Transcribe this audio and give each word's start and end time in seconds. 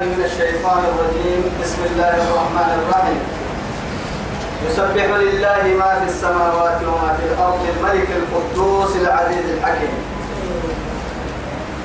من 0.00 0.24
الشيطان 0.24 0.80
الرجيم. 0.84 1.42
بسم 1.62 1.80
الله 1.92 2.14
الرحمن 2.24 2.70
الرحيم. 2.80 3.20
يسبح 4.64 5.06
لله 5.24 5.62
ما 5.76 5.90
في 6.00 6.06
السماوات 6.08 6.80
وما 6.88 7.10
في 7.20 7.24
الأرض 7.28 7.60
الملك 7.68 8.08
القدوس 8.08 8.96
العزيز 8.96 9.46
الحكيم. 9.56 9.94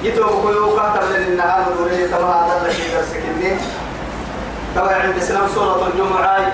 يتوب 0.03 0.47
كيو 0.47 0.75
كهتر 0.75 1.03
للنهار 1.11 1.63
نوري 1.75 2.07
كما 2.07 2.31
هذا 2.39 2.55
الذي 2.63 2.83
درسكني 2.95 3.51
كما 4.75 4.91
عند 4.95 5.19
سلام 5.19 5.47
سورة 5.55 5.87
الجمعة. 5.87 6.51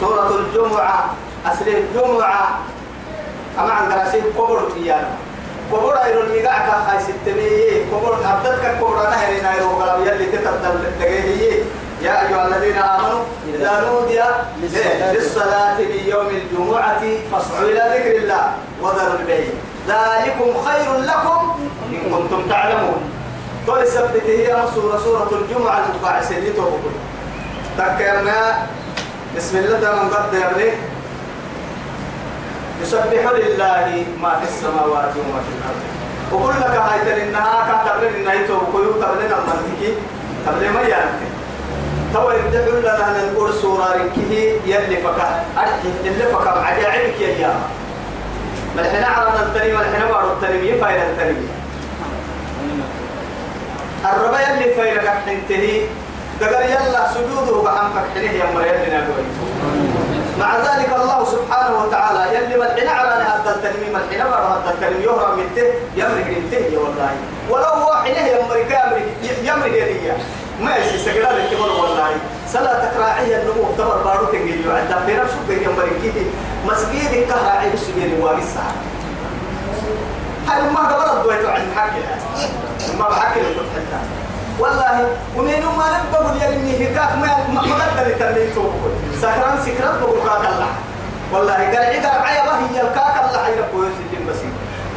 سورة 0.00 0.30
الجمعة 0.38 1.04
أصل 1.46 1.66
الجمعة. 1.66 2.46
أما 3.58 3.72
عند 3.72 3.90
رسيب 3.92 4.24
قبر 4.38 4.70
إيانا. 4.76 5.31
قبر 5.72 6.04
أيرون 6.04 6.28
ميقع 6.28 6.58
كاخاي 6.66 6.98
ستمي 7.00 7.80
قبر 7.92 8.14
أبدتك 8.24 8.64
قبر 8.80 8.96
نهرين 9.10 9.44
أيرو 9.44 9.68
قلب 9.70 10.06
يلي 10.06 10.26
تتبدل 10.26 10.84
تقيه 11.00 11.62
يا 12.02 12.28
أيها 12.28 12.46
الذين 12.48 12.76
آمنوا 12.78 13.20
إذا 13.54 13.80
نودي 13.86 14.20
للصلاة 15.12 15.76
في 15.76 16.10
يوم 16.10 16.26
الجمعة 16.28 17.00
فاسعوا 17.32 17.68
إلى 17.68 17.82
ذكر 17.94 18.16
الله 18.22 18.52
وذروا 18.82 19.18
البيع 19.20 19.44
ذلكم 19.88 20.48
خير 20.66 21.00
لكم 21.00 21.58
إن 21.92 22.10
كنتم 22.14 22.48
تعلمون. 22.48 23.00
تو 23.66 23.84
سبت 23.84 24.22
هي 24.26 24.56
سورة 24.74 24.98
سورة 25.04 25.30
الجمعة 25.32 25.80
المقاع 25.86 26.22
سيديته 26.22 26.62
بكل 26.62 26.94
تكرنا 27.78 28.66
بسم 29.36 29.56
الله 29.58 30.02
من 30.02 30.10
قد 30.10 30.34
يبني 30.34 30.70
يسبح 32.82 33.22
لله 33.34 34.04
ما 34.22 34.38
في 34.40 34.44
السماوات 34.48 35.12
وما 35.16 35.40
في 35.44 35.50
الأرض. 35.56 35.82
وقل 36.32 36.60
لك 36.60 36.76
هاي 36.76 37.22
إنها 37.22 37.56
كتبلن 37.70 38.14
إنها 38.14 38.34
يتوقعوا 38.34 38.92
تبلن 39.02 39.32
أمانتك 39.32 39.94
تبلن 40.46 40.72
ما 40.72 40.80
يعنك 40.80 41.22
تو 42.14 42.30
يدعو 42.30 42.78
لنا 42.80 43.08
أن 43.08 43.32
نقول 43.32 43.54
سورة 43.54 43.84
ركه 43.84 44.32
يلي 44.66 44.96
فكا 44.96 45.44
أرحي 45.58 45.88
اللي 46.04 46.26
فكا 46.26 46.50
عجائبك 46.50 47.20
يا. 47.20 47.28
يا 47.28 47.54
ملحنا 48.76 49.06
عرنا 49.06 49.42
التنمي 49.42 49.72
ملحنا 49.72 50.04
بارو 50.04 50.32
التنمي 50.32 50.80
فايدة 50.80 51.02
التنمي 51.02 51.48
الربا 54.04 54.40
يلي 54.40 54.74
فايدة 54.74 55.02
كحنتهي. 55.02 55.82
دقر 56.40 56.62
يلا 56.64 57.08
سجوده 57.14 57.62
بحمك 57.62 58.04
حنيه 58.14 58.30
يا 58.30 58.46
مريم 58.54 58.74
لنا 58.88 59.06
مع 60.42 60.56
ذلك 60.56 60.90
الله 61.02 61.24
سبحانه 61.24 61.74
وتعالى 61.82 62.36
يلي 62.36 62.56
ملحنا 62.56 62.90
عرنا 62.90 63.26
هذا 63.34 63.50
التنمي 63.56 63.88
ملحنا 63.94 64.24
بارو 64.30 64.46
هذا 64.46 64.70
التنمي 64.74 65.04
يهرم 65.04 65.38
منته 65.38 65.66
يمرق 65.96 66.26
انتهي 66.26 66.76
والله. 66.76 67.10
ولو 67.50 67.72
هو 67.82 67.94
حنيه 68.02 68.26
يمرق 68.36 68.70
يمرق 69.42 69.76
يمرق 69.76 70.18
ما 70.60 70.76
يسي 70.76 70.98
سجلال 70.98 71.36
الكبر 71.40 71.70
والله. 71.70 72.10
سلا 72.52 72.72
تكراعي 72.84 73.42
النمو 73.42 73.72
تبر 73.78 74.02
بارو 74.04 74.24
تنجي 74.24 74.54
عند 74.66 74.92
في 75.06 75.16
نفسه 75.16 75.38
بين 75.48 75.62
يمركيه 75.62 76.26
مسجد 76.66 77.26
كراعي 77.28 77.70
بسجين 77.70 78.20
واقصة 78.20 78.66
هاي 80.48 80.70
ما 80.70 80.80
قبل 80.80 81.18
الدويت 81.18 81.46
عن 81.46 81.72
حكي. 81.76 82.02
ما 82.98 83.08
بحكي 83.08 83.40
لك. 83.40 83.56
والله 84.62 84.96
ومن 85.36 85.62
ما 85.78 85.86
نبغى 85.98 86.32
يرمي 86.44 86.72
هكاك 86.84 87.12
ما 87.22 87.30
ما 87.54 87.60
قدر 87.84 88.10
يتنيتو 88.10 88.64
سكران 89.22 89.56
سكران 89.66 89.94
بقول 90.00 90.18
كاك 90.26 90.44
الله. 90.52 90.70
والله 91.32 91.54
قال 91.54 91.76
عيد 91.76 92.06
عيبه 92.06 92.54
هي 92.72 92.80
الكاك 92.86 93.14
الله. 93.24 93.40
عيد 93.46 93.60
كويس 93.72 93.96
الدين 94.04 94.22
بس 94.28 94.40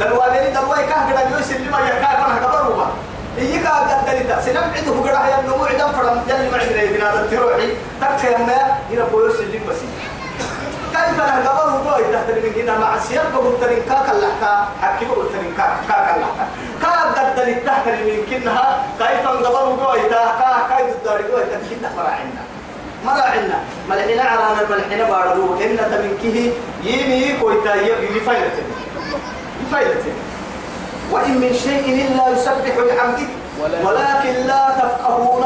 دلوالين 0.00 0.52
دلواي 0.54 0.86
كاه 0.86 1.02
قد 1.12 1.50
اللي 1.56 1.70
ما 1.70 1.78
يكاك 1.80 2.18
أنا 2.26 2.46
قبره 2.46 2.90
إيجا 3.38 3.70
قد 3.70 4.06
دلتا 4.06 4.40
سنم 4.44 4.64
عنده 4.76 4.92
قرا 5.04 5.26
يا 5.26 5.36
نمو 5.46 5.64
عدم 5.64 5.90
فرم 5.96 6.16
يلي 6.28 6.50
ما 6.50 6.58
عندنا 6.58 6.82
يبنا 6.82 7.14
التروحي 7.20 7.68
تكيما 8.00 8.58
هنا 8.90 9.04
بويس 9.12 9.36
اللي 9.40 9.58
بس 9.68 9.80
كيف 10.92 11.18
له 11.18 11.40
هو 11.96 12.12
تحت 12.12 12.30
من 12.30 12.52
هنا 12.62 12.78
مع 12.78 12.98
سياق 12.98 13.30
بقول 13.34 13.60
ترين 13.60 13.82
كاك 13.88 14.10
اللحكا 14.10 14.68
حكي 14.82 15.04
بقول 15.04 15.26
ترين 15.32 15.54
كاك 15.56 15.72
كاك 15.88 16.16
اللحكا 16.16 16.46
كاك 16.82 17.36
دلت 17.36 17.66
تحت 17.66 17.88
من 17.88 18.26
كنها 18.30 18.82
كيف 18.98 19.28
قبل 19.28 19.46
هو 19.46 19.94
تا 20.10 20.22
كاك 20.40 20.78
كيف 20.78 20.96
الدار 20.96 21.20
هو 21.20 21.38
تكينا 21.38 21.90
مراعنا 21.96 22.42
مراعنا 23.04 23.58
ملحنا 23.90 24.22
على 24.22 24.66
ملحنا 24.70 25.04
بارو 25.10 25.54
إن 25.54 25.76
تمنكه 25.76 26.52
يمي 26.84 27.36
كويتا 27.40 27.74
يبي 27.74 28.20
فايلته 28.20 28.62
فايلته 29.72 30.12
وإن 31.10 31.40
من 31.40 31.54
شيء 31.54 32.06
إلا 32.06 32.28
يسبح 32.28 32.74
بحمده 32.78 33.28
ولكن 33.84 34.46
لا 34.46 34.70
تفقهون 34.78 35.44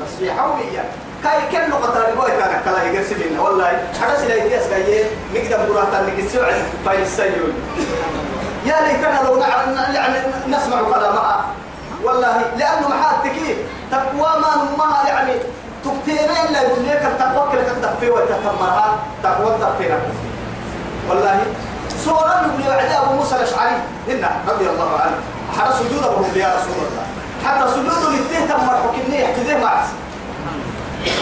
تسبيحه 0.00 0.58
إياه 0.58 0.84
كاي 1.22 1.40
كل 1.52 1.70
نقطة 1.70 2.06
ربوي 2.08 2.30
كان 2.30 2.60
كلا 2.64 2.82
يقرس 2.82 3.12
لنا 3.12 3.40
والله 3.40 3.66
حدث 4.00 4.24
لا 4.28 4.34
يديس 4.34 4.66
كاي 4.70 5.04
نقدر 5.34 5.72
براحة 5.72 6.02
نقسيو 6.02 6.42
عن 6.42 6.62
فايل 6.86 7.02
السيول. 7.02 7.52
يا 8.66 8.76
ليتنا 8.86 9.20
لو 9.24 9.36
يعني 9.94 10.18
نسمع 10.48 10.82
كلامها 10.82 11.44
والله 12.04 12.42
لأنه 12.56 12.88
محاتك 12.88 13.36
تقوى 13.92 14.30
ما 14.42 14.50
نمها 14.56 15.08
يعني 15.08 15.32
تكتيرين 15.84 16.52
لا 16.52 16.60
يقول 16.62 16.86
لك 16.86 17.02
التقوى 17.04 17.50
كلك 17.52 17.68
التقفي 17.68 18.10
وتتمرها 18.10 18.98
تقوى 19.22 19.54
التقفي 19.54 19.98
والله 21.08 21.40
سورة 22.04 22.34
يقول 22.46 22.68
وعد 22.68 22.92
أبو 22.92 23.14
موسى 23.14 23.36
الأشعري. 23.36 23.76
هنا 24.08 24.30
رضي 24.48 24.70
الله 24.70 25.00
عنه. 25.00 25.16
حتى 25.58 25.72
سجود 25.78 26.04
أبو 26.04 26.24
يا 26.36 26.48
رسول 26.56 26.78
الله. 26.88 27.04
حتى 27.46 27.70
سجود 27.70 28.12
للتهتم 28.12 28.66
مرحوكني 28.66 29.24
احتذيه 29.24 29.56
معك 29.56 29.84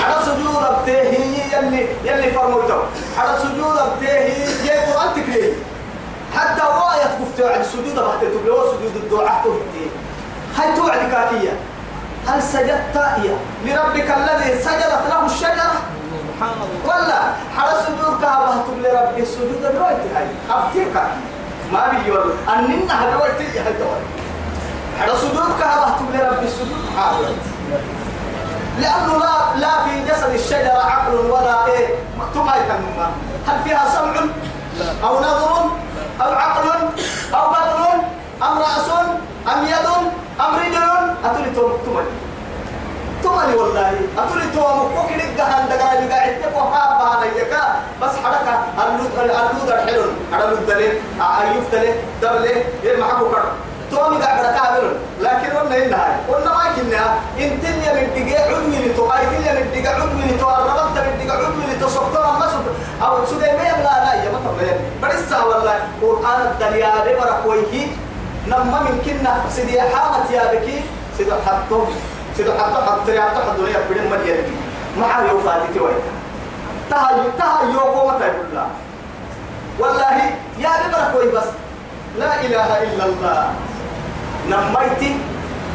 حتى 0.02 0.24
سجود 0.24 0.56
أبتهي 0.64 1.16
يلي 1.52 1.86
يلي 2.04 2.30
فرموته. 2.32 2.82
حتى 3.18 3.38
سجود 3.42 3.76
أبتهي 3.76 4.34
جاي 4.66 4.78
قرآن 4.92 5.14
تكليه 5.14 5.52
حتى 6.36 6.62
واية 6.62 7.18
كفتي 7.18 7.42
وعد 7.42 7.62
سجود 7.62 7.98
أبتهي 7.98 8.30
تبليه 8.30 8.62
سجود 8.62 8.92
الدعاء 8.96 9.42
تهتي 9.44 9.86
هاي 10.56 10.76
توعد 10.76 11.10
كاكية 11.10 11.52
هل 12.26 12.42
سجدت 12.42 12.96
يا 12.96 13.36
لربك 13.64 14.10
الذي 14.16 14.62
سجدت 14.62 15.02
له 15.10 15.26
الشجرة؟ 15.26 15.70
سبحان 16.28 16.50
الله 16.52 16.94
ولا. 16.94 17.20
حرس 17.56 17.78
سجود 17.86 18.20
كعبة 18.22 18.62
تقول 18.62 18.84
ربي 19.02 19.22
السجود 19.22 19.64
الوقت 19.64 20.02
هاي. 20.16 20.26
أبتيك 20.50 20.94
ما 21.72 21.88
بيجي 21.88 22.10
والله 22.10 22.34
أننا 22.48 23.04
هالوقت 23.04 23.40
هاي 23.40 23.74
توي 23.78 24.00
حرس 25.00 25.20
سجود 25.20 25.60
كعبة 25.60 25.96
تقول 25.96 26.32
ربي 26.32 26.46
السجود 26.46 26.84
حاضر 26.96 27.28
لأنه 28.80 29.18
لا 29.18 29.60
لا 29.60 29.84
في 29.84 30.04
جسد 30.04 30.34
الشجرة 30.34 30.78
عقل 30.90 31.14
ولا 31.14 31.66
إيه 31.66 31.88
يتنمى 32.56 33.08
هل 33.46 33.62
فيها 33.64 33.88
سمع 33.88 34.24
أو 35.04 35.20
نظر 35.20 35.70
أو 36.20 36.32
عقل 36.32 36.68
أو 37.34 37.50
بطن 37.50 38.02
أم 38.42 38.58
رأس 38.58 38.90
أم 39.52 39.64
يد 39.64 39.86
أم 40.40 40.54
رجل؟ 40.54 41.14
أتولي 41.24 41.50
تمني. 41.50 42.06
تمني 43.22 43.54
والله. 43.56 44.00
أتولي 44.18 44.50
تو 44.54 44.60
مكوك 44.60 45.10
لك 45.12 45.40
عند 45.40 45.72
قاعد 45.72 46.40
تبغى 46.42 46.72
أنا 47.00 47.24
يكا. 47.36 47.80
بس 48.02 48.10
حركة 48.24 48.64
اللود 48.86 49.18
اللود 49.18 49.70
الحلو 49.70 50.02
على 50.32 50.44
اللود 50.44 50.66
دليل. 50.66 50.92
أيوف 51.20 51.72
دليل 51.72 51.94
دبلة 52.22 52.64
إيه 52.84 53.00
معكو 53.00 53.30
كر 53.30 53.44
تومي 53.90 54.16
قاعد 54.22 54.44
كابل 54.56 54.96
لكن 55.20 55.48
قلنا 55.56 55.76
إنها 55.84 56.20
قلنا 56.28 56.50
ما 56.52 56.64
كنا 56.76 57.04
إن 57.38 57.50
تنيا 57.62 57.92
دقيقة 57.94 58.42
عدوي 58.44 58.78
لتو 58.88 59.12
أي 59.12 59.26
تنيا 59.26 59.54
دقيقة 59.54 59.94
عدوي 59.94 60.22
لتو 60.30 60.50
الربط 60.50 60.96
من 60.98 61.18
دقيقة 61.18 61.36
عدوي 61.36 61.64
لتو 61.76 61.88
سبتنا 61.88 62.30
ما 62.38 62.46
سبت. 62.52 62.74
أو 63.02 63.26
سودي 63.26 63.44
ما 63.44 63.64
يبغى 63.70 63.82
لا 64.04 64.12
يا 64.24 64.30
ما 64.32 64.38
تبغى 64.44 64.74
بس 65.02 65.32
والله 65.32 65.78
قرآن 66.02 66.40
الدليل 66.50 67.16
بركويه 67.20 67.86
نما 68.46 68.78
من 68.80 69.02
كنا 69.04 69.34
سيدي 69.50 69.80
حامت 69.80 70.30
يا 70.30 70.52
بكي. 70.52 70.80
سيدي 71.18 71.32
حطو 71.46 71.84
سيدو 72.36 72.52
حتى 72.52 72.78
حتى 72.86 73.20
حتى 73.20 73.40
حتى 73.46 73.62
لي 73.62 73.78
بدين 73.90 74.10
مدينة 74.10 74.48
مع 74.98 75.20
يوم 75.30 75.40
فاتي 75.40 75.80
وين؟ 75.80 75.94
تها 76.90 77.10
تها 77.38 77.62
يوم 77.62 78.06
ما 78.06 78.18
تقول 78.18 78.66
والله 79.78 80.16
يا 80.58 80.68
رب 80.68 81.12
كوي 81.12 81.32
بس. 81.32 81.48
لا 82.18 82.40
إله 82.40 82.82
إلا 82.82 83.04
الله. 83.04 83.50
نميتي 84.50 85.16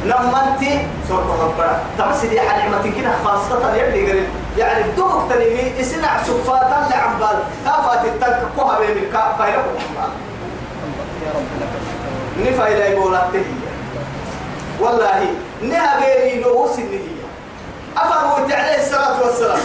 نمنتي 0.05 0.87
صرت 1.09 1.27
ربنا 1.41 1.79
تمسي 1.97 2.27
دي 2.27 2.41
حنعمة 2.41 2.83
كده 2.83 3.11
خاصة 3.25 3.75
يلي 3.75 4.11
قريب. 4.11 4.27
يعني 4.57 4.83
دوك 4.97 5.23
تنمي 5.29 5.81
اسنع 5.81 6.23
سفاتا 6.23 6.87
لعبال 6.89 7.39
كافات 7.65 8.05
التلك 8.05 8.43
كوها 8.55 8.79
بين 8.79 8.97
الكاف 8.97 9.37
فايلكم 9.37 9.75
يا 11.23 11.31
رب 11.35 11.45
لك 11.61 12.53
نفايلا 12.53 12.87
يقول 12.87 13.17
والله 14.81 15.25
نها 15.61 15.99
بيني 15.99 16.43
لو 16.43 16.67
سنية 16.75 16.99
أفرمت 17.97 18.51
عليه 18.51 18.77
الصلاة 18.83 19.21
والسلام. 19.23 19.59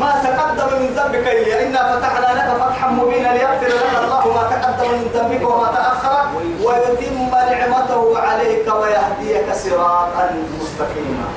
ما 0.00 0.10
تقدم 0.24 0.78
من 0.80 0.86
ذنبك 0.96 1.26
إنا 1.62 1.80
فتحنا 1.92 2.28
لك 2.38 2.48
فتحا 2.62 2.88
مبينا 2.88 3.28
ليغفر 3.28 3.66
لك. 3.66 4.04
الله 4.04 4.24
ما 4.34 4.42
تقدم 4.42 4.90
من 4.90 5.10
ذنبك 5.14 5.48
وما 5.48 5.66
تأخر. 5.66 6.26
ويتم 6.62 7.30
نعمته 7.30 8.18
عليك 8.18 8.66
ويهديك 8.74 9.54
صراطا 9.54 10.30
مستقيما. 10.60 11.28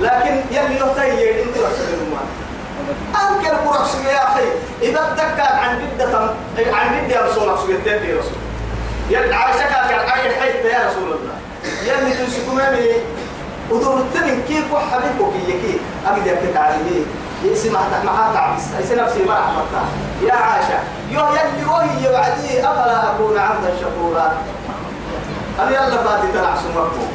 لكن 0.00 0.34
يلي 0.50 0.78
كرة 1.54 1.70
سجن 1.78 2.16
أنكر 3.22 3.56
كرة 3.64 4.10
يا 4.10 4.24
أخي. 4.24 4.48
إذا 4.82 5.00
اتذكر 5.00 5.52
عن 5.52 5.78
جدة 5.78 6.18
عن 6.74 7.06
جدة 7.06 7.16
يا 7.16 7.22
رسول 7.26 7.42
الله 7.42 7.56
يا 7.86 8.18
رسول 8.18 8.38
يلي 9.10 9.34
عايشك 9.34 9.70
كان 9.88 10.00
أي 10.00 10.30
حيث 10.40 10.64
يا 10.64 10.88
رسول 10.88 11.12
الله. 11.12 11.36
يلي 11.84 12.14
تنسكم 12.14 12.54
مني 12.56 12.92
ودور 13.70 13.98
التنين 13.98 14.42
كيف 14.48 14.72
وحبيبك 14.72 15.34
كي 15.46 15.80
أقدر 16.06 16.32
أبكي 16.32 17.04
يسمع 17.44 17.80
معها 18.04 18.32
تعبس 18.34 18.62
يسمع 18.80 19.04
نفسي 19.04 19.24
ما 19.24 19.34
رحمتها 19.38 19.84
يا 20.22 20.34
عاشا 20.34 20.78
يو 21.10 21.20
يلي 21.20 21.64
وهي 21.70 22.14
وعدي 22.14 22.60
أفلا 22.60 23.10
أكون 23.10 23.38
عبدا 23.38 23.70
شكورا 23.80 24.32
أنا 25.60 25.70
يلا 25.70 25.96
فاتي 26.02 26.32
تلعب 26.32 26.56
سمرته 26.56 27.06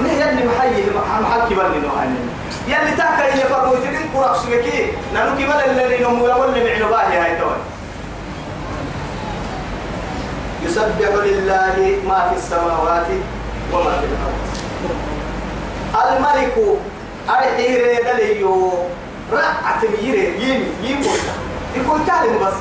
من 0.00 0.10
يلي 0.10 0.48
محيي 0.48 0.84
محكي 1.20 1.54
بني 1.54 1.78
نوعاني 1.86 2.18
يلي 2.66 2.96
تاكا 2.96 3.32
اللي 3.32 3.44
فرمو 3.44 3.74
تدين 3.74 4.10
قرأ 4.14 4.34
سمكي 4.38 4.92
نانو 5.14 5.36
كمال 5.36 5.80
اللي 5.80 6.04
نمو 6.04 6.26
يقول 6.26 6.54
لي 6.54 6.64
معنو 6.64 6.88
باهي 6.88 7.18
هاي 7.18 7.38
توي 7.40 7.56
يسبح 10.62 11.08
لله 11.24 11.98
ما 12.08 12.30
في 12.30 12.36
السماوات 12.36 13.06
وما 13.72 13.90
في 13.90 14.06
الأرض. 14.06 14.38
الملك 16.16 16.56
أرحيري 17.30 17.96
دليو. 17.96 18.72
رأت 19.32 19.82
ميري 20.02 20.24
يمي 20.42 20.66
يمي 20.82 21.06
يقول 21.76 22.00
تعلم 22.06 22.38
بس؟ 22.38 22.54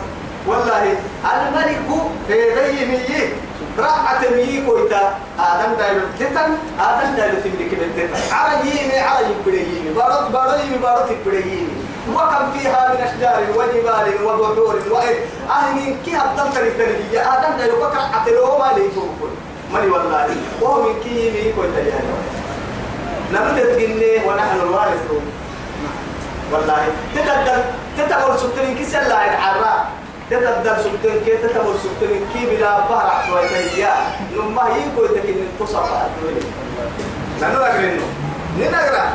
والله 0.48 0.84
الملك 1.24 1.90
هذا 2.30 2.68
يمي 2.68 3.00
رأت 3.80 4.31
ميي 4.34 4.66
كويتا 4.66 5.16
آدم 5.40 5.74
دايلو 5.80 6.02
تتن 6.19 6.52
آدم 6.80 7.16
دايلو 7.16 7.38
تملك 7.44 8.10
على 8.31 8.60
يمي 8.69 9.00
على 9.00 9.25
يمي 9.48 9.94
بارد 9.96 10.31
بارد 10.31 10.60
يمي 10.66 10.78
بارد 10.78 11.12
يبري 11.12 11.42
يمي 11.42 11.78
وكم 12.16 12.52
فيها 12.54 12.94
من 12.94 13.02
أشجار 13.04 13.44
وجبال 13.58 14.25
وبحور 14.25 14.75
وإن 14.92 15.16
أهل. 15.50 15.96
كي 16.06 16.12
هدم 16.16 16.50
تريد 16.56 17.16
آدم 17.16 17.58
دايلو 17.58 17.75
بكرة 17.75 18.10
أتلو 18.16 18.58
ما 18.58 18.72
ليتوكل 18.75 19.31
مالي 19.74 19.90
والله. 19.90 20.28
وهو 20.62 20.84
من 20.84 20.96
كي 21.04 21.28
يمي 21.28 21.54
كويتا 21.54 21.80
يعني 21.80 22.08
نمتت 23.34 23.80
ونحن 24.28 24.60
الوارثون. 24.60 25.37
والله. 26.52 26.88
تتدل 27.16 27.62
تتقول 27.98 28.40
سبتين 28.40 28.78
كي 28.78 28.86
سلا 28.86 29.26
يتحرى 29.26 29.74
تتدل 30.30 30.76
سبتين 30.84 31.16
كي 31.26 31.38
تتقول 31.38 31.76
سبتين 31.84 32.22
كي 32.34 32.46
بلا 32.46 32.80
بحر 32.80 33.08
عطوة 33.08 33.42
يا 33.78 33.94
نما 34.36 34.62
يكو 34.78 35.04
يتكين 35.06 35.48
تصاب 35.60 35.84
أدوية 35.84 36.42
نحن 37.42 37.56
نقرأ 37.56 38.00
نقرأ 38.72 39.06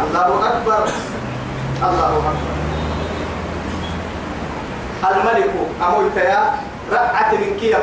الله 0.00 0.48
أكبر. 0.48 0.88
الله 1.82 2.06
أكبر. 2.16 2.56
الملك 5.10 5.50
أمويت 5.88 6.16
يا 6.16 6.50
رعت 6.92 7.34
من 7.34 7.56
كي 7.60 7.76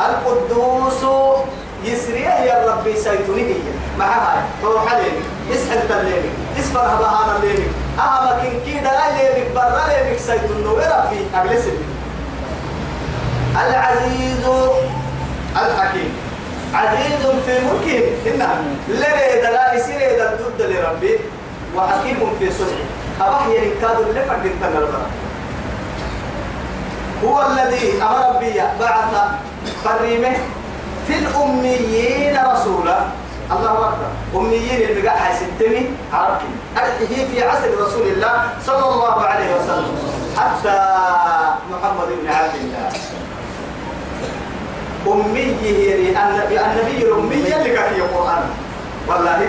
القدوس 0.00 1.02
يسري 1.84 2.20
يا 2.20 2.66
ربي 2.68 2.96
سيتوني 2.96 3.42
هي. 3.42 3.54
مع 3.98 4.06
هاي. 4.06 4.42
روح 4.64 4.92
عليك. 4.92 5.12
يسحل 5.50 5.88
تليني 5.88 6.30
يسفر 6.58 6.80
هبهانا 6.80 7.38
ليني 7.44 7.66
أهما 7.98 8.38
كن 8.42 8.60
كي 8.64 8.78
دلاي 8.78 9.34
لينك 9.34 9.50
برا 9.54 9.82
لينك 9.88 10.18
سيتون 10.18 10.80
في 11.10 11.18
أجلس 11.34 11.64
العزيز 13.56 14.46
الحكيم. 15.56 16.12
عزيز 16.74 17.26
في 17.46 17.58
ملكه. 17.66 18.34
إنها 18.34 18.62
لري 18.88 19.40
دلاي 19.42 19.80
سيري 19.80 20.16
دلدود 20.16 20.62
لربي. 20.62 21.18
وحكيم 21.76 22.18
في 22.38 22.50
صنعه 22.50 23.28
أبحي 23.28 23.56
ينكاد 23.56 23.96
اللي 24.00 24.24
فرد 24.24 24.46
البرا 24.46 25.06
هو 27.24 27.46
الذي 27.52 28.02
أمر 28.02 28.38
بي 28.38 28.62
بعث 28.80 29.12
فريمه 29.84 30.36
في 31.10 31.18
الأميين 31.18 32.38
رسولا. 32.52 32.98
الله 33.50 33.72
أكبر. 33.88 34.10
أميين 34.34 34.80
اللي 34.88 35.02
بقى 35.02 35.18
حيستمي 35.18 35.90
عربي. 36.12 36.50
أرحيه 36.76 37.26
في 37.26 37.42
عصر 37.42 37.70
رسول 37.86 38.06
الله 38.06 38.34
صلى 38.66 38.86
الله 38.94 39.16
عليه 39.20 39.48
وسلم. 39.56 39.94
حتى 40.36 40.78
محمد 41.70 42.08
بن 42.22 42.28
عبد 42.28 42.54
الله. 42.62 42.88
أمي 45.06 45.46
هي 45.62 46.14
النبي 46.22 46.60
النبي 46.60 46.98
الأمي 47.02 47.34
اللي 47.34 47.70
في 47.74 47.96
القرآن. 47.96 48.44
والله 49.08 49.48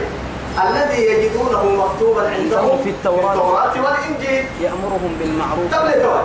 الذي 0.66 1.02
يجدونه 1.02 1.63
مكتوبا 1.63 2.30
عندهم 2.30 2.84
في 2.84 2.90
التوراة, 2.90 3.34
التوراة 3.34 3.75
والإنجيل. 3.84 4.46
يأمرهم 4.62 5.12
بالمعروف 5.19 5.66
تبلتوا 5.72 6.22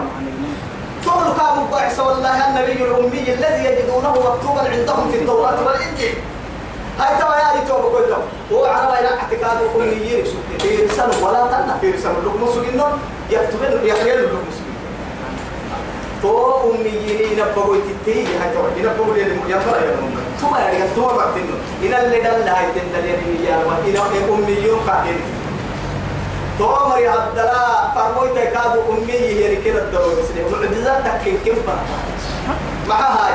طول 1.06 1.26
كابو 1.38 1.62
بعث 1.72 2.00
والله 2.00 2.48
النبي 2.48 2.72
الأمي 2.72 3.26
الذي 3.34 3.64
يجدونه 3.64 4.10
مكتوبا 4.10 4.62
عندهم 4.74 5.10
في 5.10 5.18
التوراة 5.18 5.58
والإنجيل. 5.66 6.14
هاي 7.00 7.12
توا 7.20 7.34
يا 7.34 7.48
ريتو 7.54 7.74
بقولهم 7.82 8.22
هو 8.52 8.64
على 8.64 9.00
إلى 9.00 9.08
اعتقاد 9.08 9.58
أميين 9.76 10.24
في 10.58 10.84
رسالة 10.84 11.24
ولا 11.24 11.46
تنا 11.46 11.78
في 11.80 11.90
رسالة. 11.90 12.18
لكم 12.24 12.42
مسجنون 12.44 12.92
يكتبون 13.30 13.86
يخيل 13.90 14.18
لكم 14.24 14.40
مسجنون 14.48 14.76
تو 16.22 16.70
أميين 16.70 17.38
ينبغوا 17.38 17.76
تتي. 17.86 18.26
هاي 18.38 18.50
توا 18.54 18.68
ينبغوا 18.76 19.14
لي 19.14 19.20
ينبغوا 19.20 19.76
يا 19.84 19.90
رب 20.00 20.14
ثم 20.40 20.54
يعني 20.56 20.78
ثم 20.96 21.02
بعدين 21.02 21.48
إن 21.82 21.94
اللي 22.04 22.18
دل 22.20 22.48
هاي 22.48 22.66
تندلين 22.74 23.44
يا 23.48 23.56
رب 23.66 23.88
إن 23.88 23.96
أميون 24.34 24.80
كائن 24.86 25.20
تومر 26.58 26.98
يا 26.98 27.10
عبد 27.10 27.38
الله 27.38 27.92
فرمويت 27.94 28.34
كادو 28.52 28.80
أمي 28.92 29.12
هي 29.12 29.56
كده 29.56 29.82
الدور 29.82 30.12
مسلم 30.22 30.52
معجزات 30.52 31.20
تكين 31.20 31.38
كم 31.46 31.54
فرح 31.66 31.84
مع 32.88 33.00
هاي. 33.00 33.32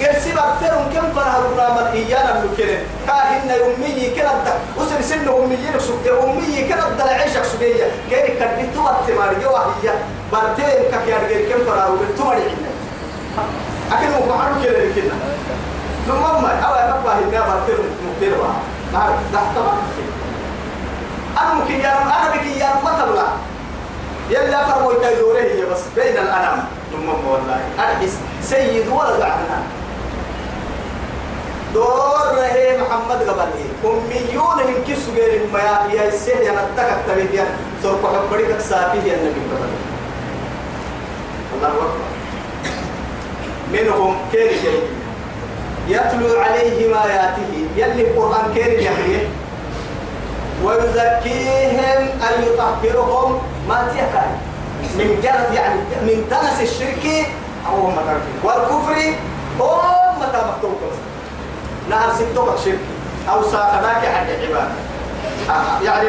قرسي 0.00 0.30
بكترهم 0.32 0.86
كم 0.94 1.12
فرح 1.14 1.34
البرنامج 1.34 1.86
إيانا 1.96 2.44
بكرة 2.44 2.78
كاهن 3.06 3.50
أمي 3.50 4.10
كده 4.16 4.30
الدك 4.32 4.58
وسن 4.78 5.02
سن 5.02 5.28
أمي 5.28 5.58
نفسك 5.74 6.08
أمي 6.24 6.68
كده 6.68 6.88
الدل 6.88 7.08
عيشك 7.08 7.44
سبية. 7.44 7.84
كده 8.10 8.20
كده 8.20 8.46
تو 8.74 8.88
التمار 8.88 9.34
جوا 9.42 9.58
هي 9.58 9.92
برتين 10.32 10.90
غير 11.28 11.48
كم 11.52 11.64
فرح 11.66 11.88
وبتمر 11.90 12.32
عنا 12.34 12.70
أكيد 13.92 14.10
مو 14.10 14.20
كده 14.64 14.78
كده. 14.96 15.14
لما 16.08 16.40
ما 16.40 16.52
أنا 16.58 17.00
بقى 17.04 17.14
هنا 17.18 17.54
برتين 17.54 17.76
مكتير 18.14 18.38
بقى 18.38 18.48
ما 18.92 19.18
ده 19.32 19.40
طبعا 19.56 19.76
أنا 21.46 21.54
ممكن 21.54 21.74
يا 21.80 22.02
أنا 22.02 22.30
بك 22.34 22.46
يا 22.60 22.68
ما 22.84 22.90
تبلا 23.02 23.26
يلا 24.30 24.66
فرموا 24.66 24.92
يدوره 24.92 25.38
هي 25.38 25.62
بس 25.66 25.80
بين 25.96 26.12
الأنام. 26.18 26.64
ثم 26.92 27.08
والله 27.08 27.60
أرحس. 27.78 28.14
سيد 28.42 28.88
ولد 28.88 29.20
عنا 29.22 29.62
دور 31.74 32.34
رهي 32.38 32.78
محمد 32.78 33.28
قبل 33.28 33.50
أميون 33.84 34.56
من 34.56 34.84
كيس 34.86 35.08
غير 35.16 35.40
ما 35.52 35.58
يا 35.92 36.08
السيد 36.08 36.40
يا 36.40 36.52
نتك 36.52 36.96
تبيت 37.08 37.34
يا 37.34 37.46
سرق 37.82 38.02
حبري 38.30 38.44
كسافي 38.46 38.98
يا 39.08 39.14
النبي 39.14 39.40
قبل 39.50 39.70
الله 41.54 41.68
أكبر. 41.68 41.90
منهم 43.72 44.16
كير 44.32 44.50
جاي 44.62 44.80
يتلو 45.88 46.40
عليهم 46.40 46.94
آياته 46.94 47.50
يلي 47.76 48.02
القرآن 48.10 48.54
كير 48.54 48.80
يحيي 48.80 49.28
ويزكيهم 50.64 52.08
أن 52.28 52.42
يطهرهم. 52.42 53.42
ما 53.68 53.88
تيكاي 53.92 54.30
من 54.98 55.20
جرد 55.22 55.54
يعني 55.54 55.80
من 56.02 56.28
دنس 56.30 56.70
الشرك 56.70 57.26
أو 57.68 57.86
ما 57.86 58.20
والكفر 58.44 59.14
هو 59.60 59.80
متى 60.20 60.40
مكتوب 60.48 60.78
نهر 61.90 62.12
ستوك 62.14 62.48
شرك. 62.64 62.78
أو 63.30 63.42
ساقناك 63.42 64.04
عن 64.04 64.26
العبادة 64.28 64.70
آه 65.50 65.82
يعني 65.82 66.08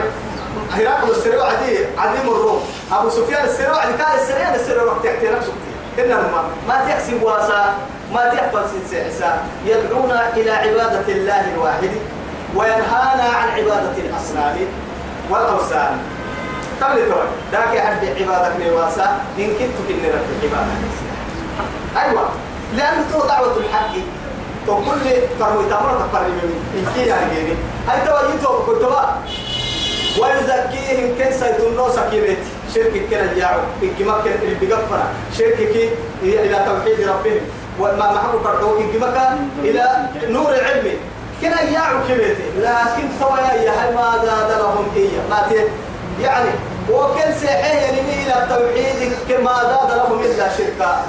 هرقل 0.71 1.11
السريع 1.11 1.45
عدي 1.45 1.77
عديم 1.97 2.31
الروم 2.31 2.61
أبو 2.91 3.09
سفيان 3.09 3.45
السريع 3.45 3.75
عدي 3.75 3.93
كان 3.97 4.19
السريع 4.21 4.55
السريع 4.55 4.83
وقت 4.83 5.05
يحتي 5.05 5.27
نفسه. 5.29 5.53
إنما 5.99 6.43
ما 6.67 6.75
تحسب 6.87 7.23
واسا 7.23 7.75
ما 8.13 8.29
تحفظ 8.29 8.69
سنسا 8.91 9.39
يدعونا 9.65 10.33
إلى 10.37 10.51
عبادة 10.51 11.13
الله 11.13 11.53
الواحد. 11.53 11.89
وينهانا 12.55 13.23
عن 13.23 13.49
عبادة 13.49 13.97
الأصنام 13.97 14.55
والأوثان. 15.29 15.97
قبل 16.81 16.95
توي 16.95 17.27
ذاك 17.51 17.79
حد 17.79 18.05
عبادة 18.05 18.69
نواسا 18.69 19.19
إن 19.39 19.47
كنت 19.47 19.77
كن 19.87 20.05
رب 20.05 20.27
العبادة. 20.43 20.73
أيوة. 21.97 22.29
لأن 22.77 23.05
تو 23.13 23.27
دعوة 23.27 23.57
الحق 23.57 23.93
تو 24.67 24.75
كل 24.75 25.05
فرمي 25.39 25.69
تمر 25.69 26.07
تفرمي 26.11 26.29
من 26.29 26.59
إن 26.77 26.85
كي 26.95 27.09
يعني 27.09 27.53
هاي 27.87 28.07
تو 28.07 28.15
يتو 28.35 28.63
كتبا 28.67 29.15
ويزكيهم 30.19 31.15
كن 31.17 31.31
سيتنو 31.31 31.89
سكينت 31.89 32.39
شرك 32.75 32.93
كنا 33.09 33.31
يعو 33.31 33.59
إنكما 33.83 34.13
كن 34.23 34.31
اللي 34.31 34.55
بيغفر 34.55 34.99
شرك 35.37 35.55
كي 35.55 35.89
إلى 36.23 36.65
توحيد 36.65 37.07
ربهم. 37.09 37.41
وما 37.79 38.11
محبو 38.13 38.39
كردوك 38.39 38.81
إنكما 38.81 39.37
إلى 39.63 40.09
نور 40.29 40.53
علمي 40.53 40.97
كنا 41.41 41.61
يعو 41.61 41.97
كبيتي 42.09 42.43
لكن 42.57 43.09
تويا 43.19 43.53
يا 43.53 43.71
هاي 43.71 43.95
ما 43.95 44.13
زاد 44.25 44.59
لهم 44.59 44.87
إياه 44.95 45.27
ما 45.29 45.47
تي 45.49 45.63
يعني 46.23 46.49
وكل 46.89 47.33
سيحيه 47.39 47.79
يعني 47.79 47.99
إلى 47.99 48.43
التوحيد 48.43 49.13
كما 49.29 49.53
زاد 49.53 49.97
لهم 49.97 50.19
إلا 50.19 50.49
شركا 50.57 51.05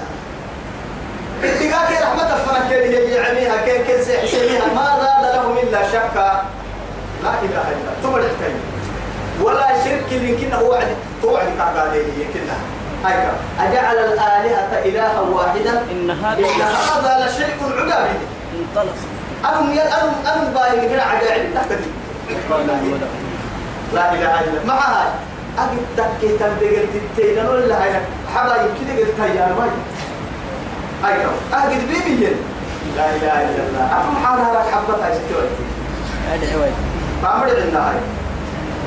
اتقاك 1.44 2.02
رحمة 2.02 2.34
الفنكين 2.34 2.92
هي 2.92 3.14
يعنيها 3.14 3.56
كين 3.64 3.84
كين 3.84 4.04
سيحسنيها 4.04 4.66
ما 4.74 4.98
زاد 5.00 5.34
لهم 5.34 5.58
إلا 5.58 5.88
شكا 5.88 6.42
لا 7.24 7.30
إله 7.42 7.66
إلا 7.72 7.92
ثم 8.02 8.16
الحكاية 8.16 8.60
ولا 9.42 9.68
شرك 9.84 10.12
يمكن 10.12 10.52
هو 10.52 10.70
وعد 10.70 10.86
توعد 11.22 11.46
كعبالي 11.58 12.26
كنا. 12.34 12.56
هيك 13.04 13.28
أجعل 13.60 13.96
الآلهة 13.96 14.82
إلها 14.84 15.20
واحدا. 15.20 15.82
إن 15.90 16.10
هذا 16.10 17.26
لشيء 17.26 17.56
عجابي. 17.62 18.18
انطلق. 18.58 18.94
أنا 19.44 19.74
يا 19.74 19.82
أنا 19.82 20.12
أنا 20.34 20.50
باهي 20.54 20.88
كنا 20.88 21.02
عجائب. 21.02 21.54
تحت 21.54 21.70
لا 23.94 24.14
إله 24.14 24.40
إلا 24.40 24.64
مع 24.66 24.74
هاي 24.74 25.08
أجد 25.58 25.78
تكي 25.96 26.28
تنبغل 26.38 26.86
تتين 27.16 27.46
ولا 27.46 27.82
هاي 27.84 28.00
حبايب 28.34 28.70
كده 28.80 28.98
قلت 28.98 29.20
هيا 29.20 29.54
ماي. 29.58 29.70
أيوة. 31.12 31.32
أجد 31.52 31.88
بيبي 31.88 32.26
لا 32.96 33.04
إله 33.16 33.32
إلا 33.42 33.62
الله. 33.68 33.86
أفهم 33.86 34.16
حالها 34.26 34.52
لك 34.52 34.74
حبتها 34.74 35.08
يستوي 35.08 35.48
ادعي 36.34 36.56
وين 36.60 36.72
ما 37.22 37.34
أمر 37.36 37.44
عندنا 37.44 37.90
هاي 37.90 37.96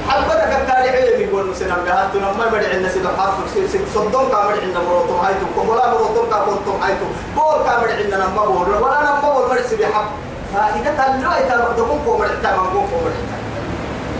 حبتك 0.09 0.51
كالي 0.67 0.89
علم 0.89 1.21
يقول 1.29 1.47
مسلم 1.49 1.75
بها 1.85 2.09
تنا 2.13 2.31
ما 2.31 2.45
بدي 2.45 2.65
عندنا 2.67 2.89
سيد 2.89 3.07
حرف 3.17 3.33
سيد 3.53 3.67
سيد 3.69 3.81
صدق 3.95 4.31
كامل 4.31 4.59
عندنا 4.61 4.79
مروتهم 4.89 5.19
هايتم 5.25 5.47
كولا 5.55 5.87
مروتهم 5.93 6.29
كابونتم 6.29 6.83
هايتم 6.83 7.09
بول 7.35 7.63
كامل 7.65 8.03
عندنا 8.03 8.27
ما 8.27 8.45
بول. 8.45 8.69
ولا 8.83 9.01
أنا 9.01 9.11
ما 9.21 9.29
بول 9.33 9.49
مرسي 9.49 9.75
بحب 9.75 9.91
فإذا 9.91 10.30
تلوا 10.53 11.33
إذا 11.45 11.67
بدكم 11.69 11.99
كومر 12.05 12.27
نقول 12.43 12.87
كومر 12.91 13.11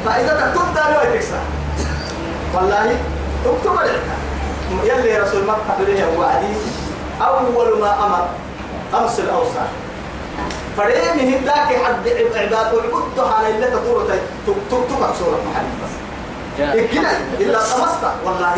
فإذا 0.05 0.33
تكتب 0.33 0.65
تلوا 0.75 1.15
تكسر. 1.15 1.41
والله 2.55 2.95
اكتب 3.45 3.73
لك 3.73 4.01
يلي 4.83 5.17
رسول 5.17 5.43
مكة 5.45 5.71
بليه 5.79 6.17
وعدي 6.17 6.53
أول 7.21 7.79
ما 7.81 8.05
أمر 8.05 8.27
أمس 9.01 9.19
الأوسع. 9.19 9.65
فريمه 10.77 11.39
ذاك 11.45 11.83
حد 11.85 12.07
عباد 12.35 12.73
والقد 12.73 13.19
على 13.19 13.49
اللي 13.49 13.67
تطور 13.67 14.03
تكتب 14.47 15.15
سورة 15.19 15.39
محمد. 15.51 15.75
بس 15.83 15.93
الجنة 16.59 17.09
إلا 17.39 17.59
طمست 17.59 18.03
والله 18.25 18.53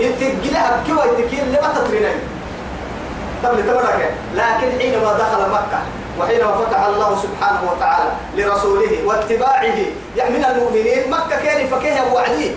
إنت 0.00 0.22
الجنة 0.22 0.58
أبكوا 0.58 1.04
التكين 1.04 1.44
لما 1.48 1.72
تطرينين 1.74 2.18
طب 3.42 3.52
لتبرك 3.58 4.14
لكن 4.34 4.78
حينما 4.78 5.12
دخل 5.12 5.50
مكة 5.50 5.80
وحينما 6.20 6.52
فتح 6.64 6.84
الله 6.84 7.10
سبحانه 7.22 7.72
وتعالى 7.72 8.10
لرسوله 8.36 8.92
واتباعه 9.06 9.76
من 10.30 10.44
المؤمنين 10.50 11.10
مكة 11.10 11.36
كان 11.44 11.66
فكيه 11.66 12.12
وعديه 12.14 12.50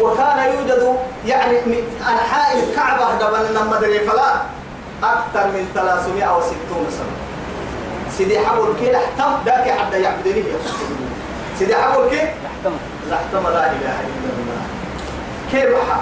وكان 0.00 0.38
يوجد 0.54 0.96
يعني 1.26 1.52
من 1.66 1.82
أنحاء 2.00 2.58
الكعبة 2.58 3.14
دبل 3.14 3.54
لما 3.54 3.80
دري 3.80 4.00
فلا 4.00 4.34
أكثر 5.02 5.46
من 5.46 5.68
360 5.74 6.86
سنة. 6.90 7.14
سيدي 8.18 8.38
حول 8.38 8.74
كي 8.80 8.92
لحتم 8.92 9.32
ذاك 9.46 9.70
حتى 9.78 10.00
يعبدني 10.02 10.44
سيدي 11.58 11.74
حول 11.76 12.08
كي 12.10 12.16
يحكم 12.16 12.74
لحتم 13.10 13.42
لا 13.42 13.66
إله 13.72 13.96
إلا 14.00 14.30
الله. 14.38 14.62
كيف 15.52 15.90
حا 15.90 16.00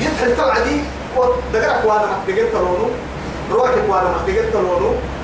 يدخل 0.00 0.36
توعدي 0.36 0.80
ودقرك 1.16 1.84
وأنا 1.84 2.06
محتاجين 2.06 2.52
تلونو 2.52 2.88
روحك 3.52 3.82
وأنا 3.88 4.08
محتاجين 4.16 4.44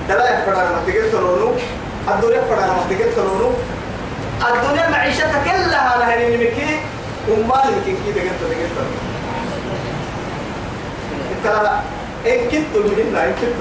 تلونو 0.09 0.19
دلايك 0.21 0.45
فرانا 0.47 0.71
محتاجين 0.77 1.13
تلونو. 1.13 1.51
الدنيا 2.09 2.41
فرانا 2.41 2.73
محتاجين 2.73 3.07
تلونو. 3.17 3.51
الدنيا 4.43 4.91
معيشتك 4.91 5.31
كلها 5.45 5.97
أنا 5.97 6.05
هني 6.15 6.37
مكي 6.37 6.81
وما 7.31 7.63
يمكن 7.67 7.97
كده 8.07 8.21
قلت 8.21 8.43
قلت 8.43 8.77
إنت 11.33 11.47
لا 11.47 11.81
إن 12.27 12.41
كنت 12.51 12.77
من 12.77 13.11
لا 13.15 13.25
إن 13.25 13.33
كنت 13.41 13.59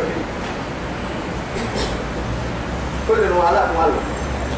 كل 3.08 3.24
الوالات 3.24 3.70
مالك 3.78 4.04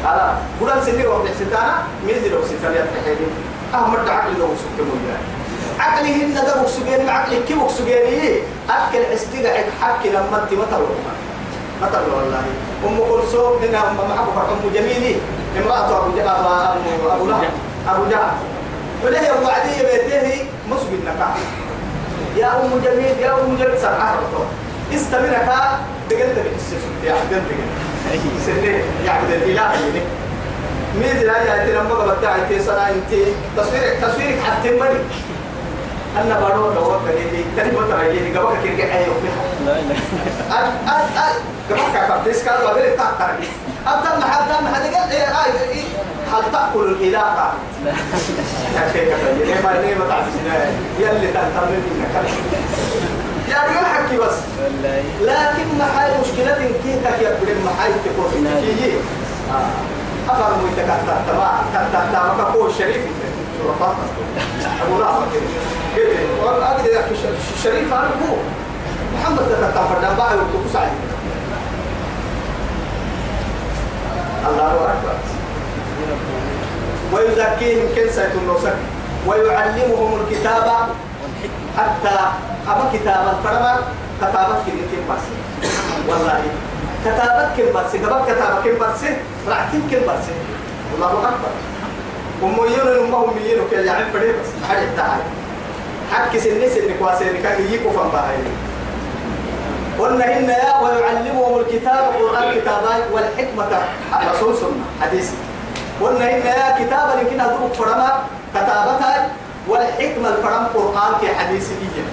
على. 0.04 0.34
بدل 0.60 0.86
سني 0.86 1.06
وقت 1.06 1.26
ستانا 1.40 1.74
ميزي 2.06 2.28
لو 2.28 2.40
ستانا 2.46 2.74
يتحيي 2.74 3.26
أحمد 3.74 4.08
عقل 4.08 4.38
لو 4.38 4.48
سكموا 4.56 4.98
يعني 5.08 5.26
عقلي 5.78 6.24
هن 6.24 6.34
ده 6.34 6.54
بوكسجيني 6.62 7.10
عقلي 7.10 7.42
كي 7.48 7.54
بوكسجيني 7.54 8.42
أكل 8.70 9.04
حستيقة 9.12 9.64
حكي 9.82 10.08
لما 10.08 10.42
أنت 10.42 10.52
متى 10.52 10.76
مثلا 11.82 12.00
والله. 12.16 12.42
أم 12.86 12.98
كلثوم 13.10 13.52
هنا 13.62 13.90
أم 13.90 13.96
محبوبة 14.10 14.40
أم 14.40 14.70
جميلي 14.74 15.16
امرأة 15.58 15.98
أبو 15.98 16.16
جهل 16.16 16.28
أبو 17.10 17.26
لهب. 17.26 17.52
أبو 17.88 18.04
جهل 18.10 18.36
وله 19.04 19.26
وعدي 19.44 19.74
بيته 19.88 20.44
مسجد 20.70 21.00
نكاح. 21.06 21.36
يا 22.36 22.46
أم 22.46 22.70
جميل 22.84 23.18
يا 23.20 23.32
أم 23.32 23.56
جميل. 23.56 23.78
سرعة 23.80 24.18
استمرك 24.94 25.48
دقلت 26.10 26.38
بحسس 26.38 26.84
يا 27.04 27.12
عبد 27.12 27.42
سنة. 28.46 28.82
يعبد 29.06 29.30
الإله 29.30 29.62
يعني 29.62 30.02
ميز 30.98 31.22
لا 31.24 31.42
يأتي 31.42 31.72
لما 31.72 31.94
قبلت 31.94 32.24
عيتي 32.24 32.64
سنة 32.64 32.88
أنت. 32.88 33.12
تصويرك 33.56 33.98
تصويرك 34.02 34.38
حتى 34.46 34.70
مري 34.70 35.00
أنا 36.16 36.40
بارو 36.40 36.72
لو 36.72 36.98
كنيتي 37.06 37.44
تاني 37.56 37.70
بطل 37.70 38.02
يجي 38.02 38.38
قبلك 38.38 38.58
كيرجع. 38.62 38.84
أيوه 38.84 39.14
لا 39.66 39.72
لا 39.72 39.94
أد 40.50 40.72
أد 40.86 41.08
أد 41.16 41.42
قبلك 41.70 42.08
كابتس 42.08 42.42
كار 42.44 42.54
قبل 42.66 42.80
تاكر 42.80 43.34
أبدا 43.86 44.18
ما 44.18 44.24
حد 44.24 44.62
ما 44.62 44.74
حد 44.74 44.82
قال 44.94 45.10
إيه 45.10 45.24
هاي 45.28 45.82
هل 46.32 46.52
تأكل 46.52 46.84
الإله 46.84 47.18
قال 47.20 47.52
يا 47.86 48.92
شيخ 48.92 49.08
كذا 49.44 49.60
ما 49.64 49.80
ليه 49.80 49.94
ما 49.94 50.08
تعرفين 50.08 50.46
يلي 50.98 51.26
تنتظر 51.26 51.68
منك 51.70 52.30
يا 53.48 53.56
رجال 53.68 53.86
حكي 53.86 54.16
بس. 54.18 54.34
لكن 55.22 55.78
ما 55.78 55.84
حال 55.98 56.10
مشكلة 56.20 56.54
كي 56.54 56.92
تكي 57.04 57.28
أبدا 57.28 57.54
ما 57.64 57.70
حال 57.80 57.92
تكون 58.04 58.46
كي 58.60 58.92
أفر 60.30 60.56
مو 60.56 60.66
يتكتر 60.66 61.16
تما 61.28 61.50
تكتر 61.74 62.04
تما 62.12 62.34
كقول 62.38 62.70
شريف 62.78 63.02
فاطمة 63.80 64.08
أبو 64.86 64.98
لهب 65.00 65.22
كده. 65.32 65.42
كده 65.96 66.16
وأقدر 66.42 66.90
يحكي 66.92 67.14
شريف 67.64 67.92
أنا 67.92 68.10
هو. 68.28 68.36
محمد 69.14 69.38
تكتر 69.38 69.84
فردان 69.94 70.16
بقى 70.16 70.32
يوكو 70.32 70.68
سعيد. 70.72 70.92
الله 74.46 74.72
أكبر. 74.92 75.16
ويزكيهم 77.12 77.86
كنسة 77.96 78.32
النوسك 78.34 78.76
ويعلمهم 79.26 80.20
الكتابة 80.20 80.76
حتى 81.78 82.16
أما 82.68 82.90
كتابة 82.92 83.32
فرما 83.44 83.78
كتابة 84.20 84.54
كم 84.66 85.04
بس. 85.10 85.24
والله 86.08 86.42
كتابة 87.04 87.48
كم 87.56 87.68
بس؟ 87.74 87.96
قبل 87.96 88.32
كتابة 88.32 88.60
كم 88.64 88.78
بس؟ 88.78 89.02
رعتين 89.48 89.82
كم 89.90 90.02
بس؟ 90.12 90.24
الله 90.94 91.12
أكبر. 91.12 91.52
وميون 92.42 93.12
هم 93.12 93.34
ميون 93.36 93.68
كي 93.70 93.76
يعني 93.76 94.12
فريق 94.12 94.34
بس؟ 94.40 94.68
حاجة 94.68 94.86
تعال 94.96 95.20
حكي 96.12 96.40
سنة 96.40 96.68
سنة 96.68 96.94
كواسين 96.98 97.42
كان 97.42 97.62
يجيكوا 97.64 97.92
فم 97.92 98.08
باهي 98.08 98.36
قلنا 99.98 100.38
إن 100.38 100.48
يا 100.48 100.78
ويعلمهم 100.82 101.60
الكتاب 101.60 102.10
القرآن 102.14 102.60
كتابات 102.60 103.02
والحكمة. 103.12 103.68
الرسول 104.22 104.56
سنة 104.56 104.84
حديث. 105.02 105.30
قلنا 106.00 106.24
إن 106.34 106.40
يا 106.46 106.68
كتابا 106.78 107.20
يمكن 107.20 107.40
أدوك 107.40 107.72
فرما 107.72 108.12
كتابتها 108.54 109.28
والحكمة 109.68 110.28
الفرم 110.28 110.66
قرآن 110.74 111.12
في 111.20 111.34
حديث 111.34 111.68
إيجا 111.70 112.04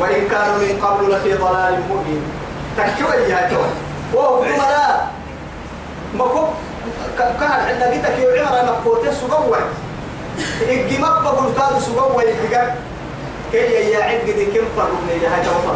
وإن 0.00 0.28
كانوا 0.28 0.56
من 0.58 0.80
قبل 0.82 1.12
لفي 1.12 1.34
ضلال 1.34 1.80
مبين. 1.90 2.22
تكوي 2.76 3.16
يا 3.30 3.48
توي 3.50 3.70
وهو 4.14 4.44
لا 4.44 5.00
مكوب 6.14 6.48
كان 7.18 7.50
عندنا 7.50 7.90
بيتك 7.90 8.18
يا 8.18 8.46
عمر 8.46 8.72
مكوتة 8.80 9.12
سقوة 9.12 9.58
الجماع 10.62 11.18
بقول 11.18 11.52
كاد 11.58 11.80
سقوة 11.80 12.22
يبقى 12.22 12.72
كي 13.52 13.90
يا 13.90 14.04
عد 14.04 14.24
دي 14.26 14.44
كم 14.46 14.64
فرق 14.76 14.90
من 14.92 15.20
يا 15.22 15.28
هاي 15.28 15.44
توفر 15.44 15.74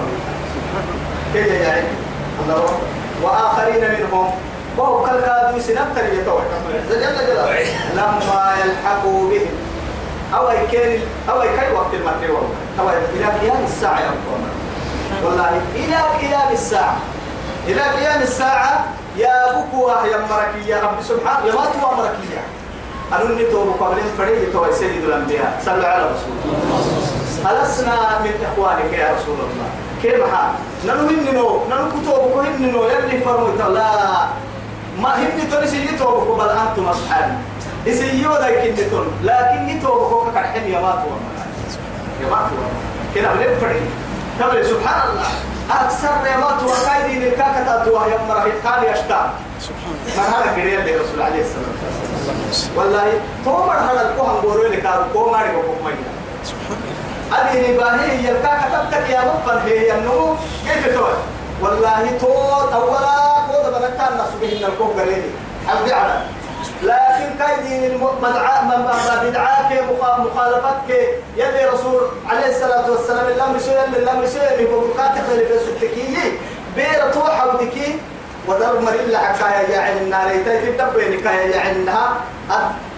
يا 1.35 1.79
أكبر. 1.79 2.71
وآخرين 3.23 3.85
منهم. 3.91 4.31
وهو 4.77 5.05
كل 5.05 5.21
كادوا 5.21 5.59
سنبتر 5.59 6.05
يتوي 6.13 6.43
جل 6.91 7.01
جلاله 7.01 7.67
لما 7.95 8.55
يلحقوا 8.65 9.31
بهم. 9.31 9.55
أو 10.35 10.49
كان 10.73 11.01
أو 11.29 11.41
كان 11.41 11.75
وقت 11.75 11.95
المطر 11.95 12.31
والله. 12.33 12.55
أو 12.81 12.89
إلى 12.89 13.25
قيام 13.25 13.65
الساعة 13.65 14.01
يا. 14.01 14.11
والله. 15.25 15.61
إلى 15.75 15.97
قيام 16.21 16.53
الساعة. 16.53 16.97
إلى 17.67 17.81
قيام 17.81 18.23
الساعة 18.23 18.85
يا 19.17 19.53
بكوا 19.53 19.93
يا 19.93 20.19
مركي 20.19 20.69
يا 20.69 20.81
رب 20.83 21.03
سبحانه 21.09 21.47
يا 21.47 21.53
ما 21.53 21.67
توا 21.73 21.95
مركي 21.97 22.29
أنا 23.13 23.43
نتوب 23.43 23.77
قبل 23.81 23.97
فريد 24.19 24.53
تو 24.53 24.73
سيد 24.73 25.05
الأنبياء. 25.05 25.61
صلى 25.67 25.87
على 25.87 26.03
رسول 26.03 26.37
الله. 26.45 27.63
ألسنا 27.63 28.19
من 28.25 28.47
إخوانك 28.53 28.93
يا 28.93 29.09
رسول 29.17 29.35
الله. 29.35 29.69
كيف 30.03 30.35
حال 30.35 30.53
نلو 30.87 31.09
هننو 31.09 31.49
نلو 31.71 31.87
كتوب 31.95 32.45
هننو 32.45 32.85
يلي 32.85 33.21
فرموا 33.21 33.75
لا. 33.75 33.89
ما 35.03 35.17
هن 35.17 35.51
تونسي 35.51 35.85
يتوبكوا 35.85 36.37
بل 36.37 36.49
أنتم 36.49 36.89
أصحابي 36.89 37.33
إسيو 37.89 38.33
ذا 38.33 38.51
كنتون 38.63 39.07
لكن 39.23 39.69
يتوبكوا 39.69 40.31
كرحم 40.35 40.65
يا 40.69 40.81
ماتوا. 40.81 41.17
يا 42.23 42.27
ماتوا. 42.31 42.69
كده 43.15 43.29
بنفرد 43.33 43.81
تبري 44.39 44.65
سبحان 44.65 45.09
الله. 45.11 45.31
أكثر 45.71 46.27
يا 46.27 46.37
ماتوا. 46.37 46.75
كايدين 46.87 47.23
الكاكتا 47.23 47.85
توا 47.85 48.07
يا 48.07 48.19
مرة 48.29 48.53
كان 48.65 48.93
يشتاق 48.93 49.33
سبحان 49.61 49.95
ما 50.17 50.23
هذا 50.23 50.53
كريم 50.57 50.81
لرسول 50.81 51.23
عليه 51.23 51.43
الصلاة 51.43 51.73
والسلام. 52.47 52.77
والله 52.77 53.21
تومر 53.45 53.75
هذا 53.75 54.11
الكوهم 54.11 54.41
بورو 54.41 54.63
لك 54.63 54.87
كومر 55.13 55.39
يقوم 55.47 55.79
ميلا 55.85 56.13
هذه 57.33 57.73
نباهي 57.73 58.25
يلقاك 58.25 58.61
تبتك 58.73 59.11
يا 59.11 59.21
مفر 59.21 59.59
هي 59.65 59.95
النمو. 59.95 60.35
كيف 60.67 60.95
تقول 60.95 61.15
والله 61.63 62.19
تو 62.21 62.33
أولا 62.75 63.13
قود 63.49 63.75
بنكان 63.75 64.17
ناس 64.19 64.33
به 64.41 64.67
الكوم 64.67 65.01
قريني 65.01 65.31
حبي 65.69 65.93
على 65.93 66.21
لكن 66.83 67.39
كايدين 67.39 67.85
المدعاء 67.85 68.65
بدعاك 69.25 69.85
مخالفتك 70.19 70.91
يلي 71.37 71.65
رسول 71.75 72.01
عليه 72.29 72.47
الصلاة 72.47 72.91
والسلام 72.91 73.27
الأمر 73.27 73.59
سوى 73.59 73.85
الأمر 73.85 74.27
سوى 74.27 74.49
بمبقات 74.59 75.15
خليفة 75.29 75.59
سبتكي 75.67 76.39
بير 76.77 77.13
توحى 77.13 77.49
ودكي 77.49 77.99
ودر 78.49 78.81
مريلا 78.81 79.19
حكاية 79.19 79.75
يا 79.75 79.81
عين 79.81 79.97
النار 79.97 80.31
يتي 80.31 80.73
تدبه 80.73 81.09
نكاية 81.09 81.55
يا 81.55 81.61
عينها. 81.61 82.17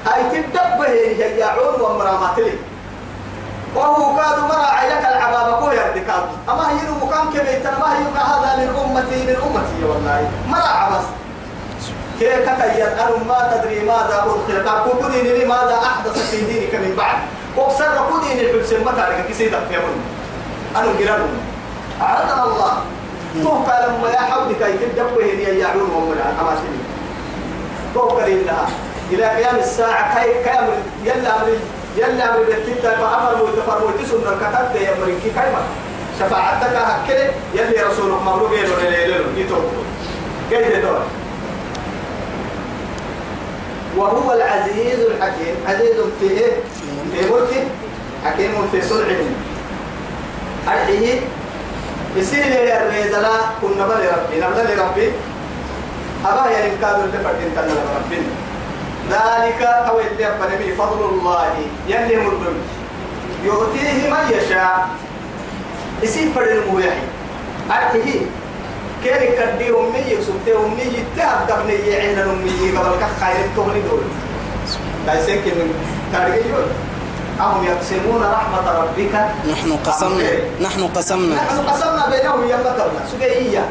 هاي 0.07 0.23
تدبه 0.33 0.89
هي 0.89 1.39
يعون 1.39 1.81
ومراماتلي. 1.81 2.53
وهو 3.75 4.17
كاد 4.17 4.39
مرا 4.39 4.67
عيلك 4.67 5.05
العبابة 5.09 5.61
كو 5.61 5.71
يردكاد 5.71 6.23
أما 6.49 6.71
هي 6.71 6.91
مكان 7.03 7.27
كبيت 7.35 7.67
ما 7.67 7.89
هي 7.99 8.05
هذا 8.15 8.57
من 8.57 8.67
من 8.67 9.37
أمتي 9.47 9.85
والله. 9.85 10.31
مرا 10.49 10.69
عبس 10.69 11.05
كيف 12.21 12.49
كتير 12.49 12.93
أنا 12.93 13.25
ما 13.29 13.53
تدري 13.55 13.81
ماذا 13.81 14.25
أدخل 14.25 15.03
كودين 15.03 15.49
ماذا 15.49 15.79
أحدث 15.87 16.31
في 16.31 16.41
دينك 16.41 16.75
من 16.75 16.95
بعد. 16.97 17.17
وبسر 17.59 18.07
كودين 18.11 18.39
الحبس 18.39 18.73
متى 18.73 19.01
لك 19.01 19.27
كسيدك 19.29 19.59
في 19.69 19.77
أنا 20.77 20.87
قرانه 20.99 21.29
أعاذنا 22.03 22.45
الله. 22.45 22.73
توقع 23.43 23.79
لما 23.87 24.09
يا 24.09 24.21
حولك 24.21 24.61
يتدبه 24.61 25.25
هي 25.25 25.59
يعلون 25.59 25.91
ومن 25.91 26.35
أماشي 26.41 26.71
توقع 27.95 28.27
لله 28.27 28.67
إلى 29.11 29.25
قيام 29.25 29.57
الساعة 29.57 30.15
كي 30.25 30.45
كامل 30.45 30.79
يلا 31.05 31.37
أمر 31.37 31.59
يلا 31.97 32.35
أمر 32.35 32.43
بيتك 32.43 32.83
فأمر 32.83 33.43
ويتفر 33.43 33.85
ويتسون 33.87 34.21
الكتاب 34.21 34.77
يا 34.77 34.95
مريكي 35.01 35.31
كيما 35.31 35.63
شفاعتك 36.21 36.77
هكذا. 36.77 37.31
يلي 37.55 37.83
رسولك 37.83 38.23
مبروك 38.23 38.53
يلو 38.53 38.91
ليلو 38.91 39.25
يتوقع 39.37 39.85
كيف 40.51 40.85
دور 40.85 41.03
وهو 43.97 44.33
العزيز 44.33 45.01
الحكيم. 45.01 45.55
عزيز 45.69 45.97
في 46.21 46.31
إيه؟ 46.31 46.53
في 47.13 47.33
ملكه. 47.33 47.65
حكيم 48.25 48.69
في 48.73 48.83
صنعه. 48.83 49.25
أرحيه. 50.69 51.21
يصير 52.17 52.45
لي 52.45 52.77
الرجال 52.77 53.27
كنا 53.63 53.87
بل 53.87 53.95
ربي. 53.95 54.41
نبل 54.41 54.79
ربي. 54.79 55.13
أبا 56.25 56.51
يا 56.51 56.67
إمكان 56.67 57.01
الدفع 57.05 57.33
تنتظر 57.33 57.77
ربي. 57.97 58.23
ذلك 59.11 59.63
أو 59.63 60.01
يتبع 60.01 60.47
نبي 60.55 60.75
فضل 60.75 61.01
الله 61.05 61.47
يلي 61.89 62.17
مردن 62.17 62.57
يؤتيه 63.45 64.11
من 64.11 64.25
يشاء. 64.31 64.89
يصير 66.03 66.33
فرد 66.35 66.49
المويحي 66.49 67.07
أرحيه. 67.71 68.21
كيري 69.05 69.27
كدي 69.37 69.69
أمي 69.71 69.99
يسوتي 70.09 70.57
أمي 70.57 70.83
يتهب 70.83 71.47
دبني 71.49 71.75
يعين 71.75 72.19
أمي 72.19 72.79
قبل 72.79 72.93
كخير 73.01 73.47
تهني 73.57 73.81
دول. 73.81 74.05
كايسين 75.07 75.39
كن 75.45 75.69
تارجي 76.13 76.49
يقول 76.49 76.65
أهم 77.41 77.65
يقسمون 77.65 78.23
رحمة 78.23 78.67
ربك. 78.81 79.15
نحن 79.53 79.77
قسمنا. 79.87 80.31
نحن 80.61 80.89
قسمنا. 80.97 81.35
نحن 81.35 81.59
قسمنا 81.69 82.09
بينهم 82.11 82.45
يلا 82.45 82.73
تبنا 82.79 83.03
سجية 83.13 83.65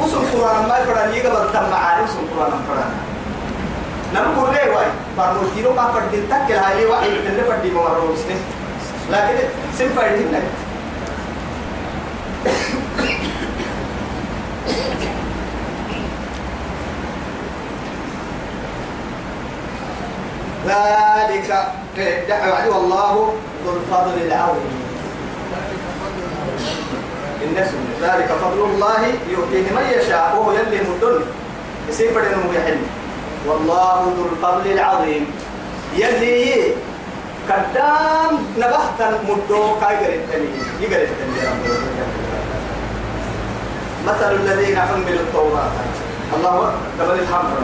وسم 0.00 0.22
قرآن 0.32 0.68
ما 0.68 0.78
يفرن 0.78 1.14
يقبل 1.14 1.52
تم 1.52 1.70
معارف 1.70 2.10
سم 2.10 2.24
قرآن 2.36 2.52
فرن 2.68 2.92
نقول 4.14 4.54
ليه 4.54 4.65
واي 4.76 4.86
فارموتيرو 5.16 5.72
ما 5.72 5.92
فردين 5.92 6.28
تكل 6.30 6.54
هاي 6.54 6.86
واحد 6.86 7.08
اللي 7.08 7.42
فردي 7.42 7.70
ممرو 7.70 8.16
سنه 8.16 8.36
لكن 9.10 9.34
سم 9.78 9.88
فردين 9.88 10.32
لك. 10.32 10.42
ذلك 20.66 21.48
دعوا 22.28 22.54
عليه 22.54 22.70
والله 22.70 23.34
ذو 23.64 23.76
الفضل 23.76 24.26
العظيم. 24.26 24.86
الناس 27.42 27.68
ذلك 28.02 28.26
فضل 28.26 28.64
الله 28.64 29.06
يؤتيه 29.30 29.70
من 29.70 29.86
يشاء 29.98 30.36
وهو 30.36 30.52
يلي 30.52 30.80
مدن. 30.80 31.20
يسير 31.88 32.10
انه 32.10 32.54
يحل. 32.54 32.78
والله 33.46 34.12
ذو 34.16 34.24
الفضل 34.32 34.72
العظيم. 34.72 35.26
يلي 35.96 36.74
قدام 37.48 38.32
نبهت 38.58 39.00
مدو 39.28 39.80
كايغر 39.80 40.12
التاني 40.14 40.48
يقر 40.80 41.02
التاني 41.02 41.32
مثل 44.06 44.34
الذين 44.34 44.78
حملوا 44.80 45.20
التوراة. 45.26 45.70
الله 46.36 46.72
قبل 47.00 47.18
الحمد. 47.20 47.54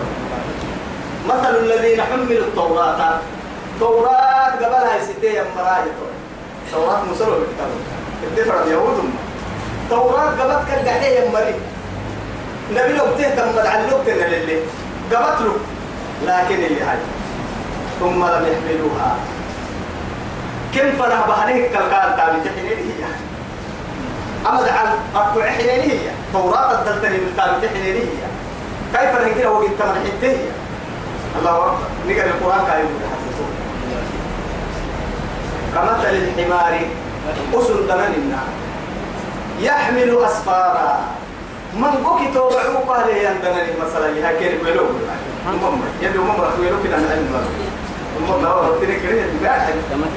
مثل 1.29 1.55
الذين 1.57 2.03
حملوا 2.03 2.47
التوراة. 2.47 3.19
توراة 3.81 4.51
قبلها 4.51 5.05
ستة 5.05 5.45
مراية. 5.57 5.93
توراة 6.73 7.03
مسلوة 7.13 7.39
بالكتاب 7.39 7.71
الدفر 8.23 8.63
اليهود. 8.63 9.11
توراة 9.91 10.31
قبلت 10.41 10.69
كالدحية 10.69 11.09
يا 11.19 11.31
مري 11.31 11.55
نبي 12.71 12.93
لو 12.99 13.05
بتهتم 13.15 13.49
مدعلوك 13.57 14.07
للي. 14.07 14.57
قبت 14.57 14.92
له 15.13 15.57
لكن 16.27 16.55
اللي 16.55 16.83
هاي. 16.83 16.99
ثم 18.01 18.25
لم 18.25 18.47
يحملوها. 18.53 19.17
كم 20.75 20.93
فرح 20.99 21.29
بحريك 21.29 21.73
كالقال 21.73 22.17
تابي 22.17 22.41
تحنين 22.45 22.79
هي 22.79 23.05
أما 24.49 24.63
دعال 24.63 24.89
أربع 25.17 25.51
حنين 25.51 25.91
هي 25.91 26.11
توراة 26.33 26.73
الدلتني 26.73 27.19
بالتابي 27.19 27.67
تحنين 27.67 27.97
هي 27.97 28.09
كيف 28.93 29.21
نهجر 29.21 29.49
وقت 29.49 29.67
تمن 29.79 29.97
حتة 30.05 30.37
الله 31.39 31.57
أكبر. 31.57 31.79
نقرأ 32.09 32.25
القرآن 32.25 32.67
كان 32.67 32.79
يقول. 32.79 33.53
كمثل 35.75 36.15
الحمار 36.15 36.81
أسل 37.55 37.87
دمن 37.89 38.37
يحمل 39.61 40.19
أسفارا. 40.25 41.01
من 41.75 42.03
بوكي 42.05 42.29
توبعو 42.35 42.77
قال 42.89 43.09
يا 43.09 43.33
دمن 43.33 43.87
مثلا 43.87 44.09
يها 44.19 44.33
كير 44.39 44.59
بلو 44.65 44.85
المهم 45.49 45.81
يدو 46.03 46.23
ممرة 46.23 46.53
ويلو 46.61 46.77
كده 46.85 46.97
من 46.97 47.09
علم 47.13 47.47
المهم 48.17 48.45
هو 48.47 48.75
تري 48.81 49.01
كده 49.01 49.23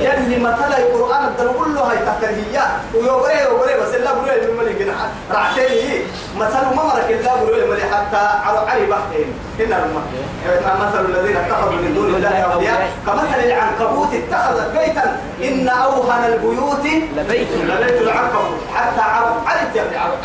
يلي 0.02 0.38
مثلا 0.40 0.78
القرآن 0.78 1.26
الدم 1.26 1.52
كله 1.60 1.82
هاي 1.82 1.98
تكرهية 1.98 2.66
ويوبري 2.94 3.34
يوبري 3.50 3.74
بس 3.82 3.96
الله 3.96 4.12
بلو 4.14 4.54
من 4.54 4.58
ملي 4.64 4.74
كده 4.80 4.94
رعتين 5.32 6.02
مثلا 6.40 6.70
ممرة 6.72 7.06
كده 7.10 7.36
بلو 7.36 7.72
ملي 7.72 7.84
حتى 7.84 8.18
على 8.18 8.60
علي 8.60 8.86
بحثين 8.86 9.28
هنا 9.60 9.86
المهم 9.86 10.90
مثل 10.90 11.06
الذين 11.06 11.38
اتخذوا 11.38 11.72
من 11.72 11.94
دون 11.96 12.16
الله 12.16 12.30
أولياء 12.40 12.90
كمثل 13.06 13.40
العنكبوت 13.46 14.10
اتخذت 14.14 14.78
بيتا 14.78 15.20
إن 15.44 15.68
أوهن 15.70 16.24
البيوت 16.34 16.86
لبيت 17.18 17.48
لبيت 17.52 18.02
العنكبوت 18.02 18.60
حتى 18.76 19.02
عرب 19.02 19.36
علت 19.48 19.76
يا 19.76 19.82
ابن 19.82 19.98
عرب 19.98 20.18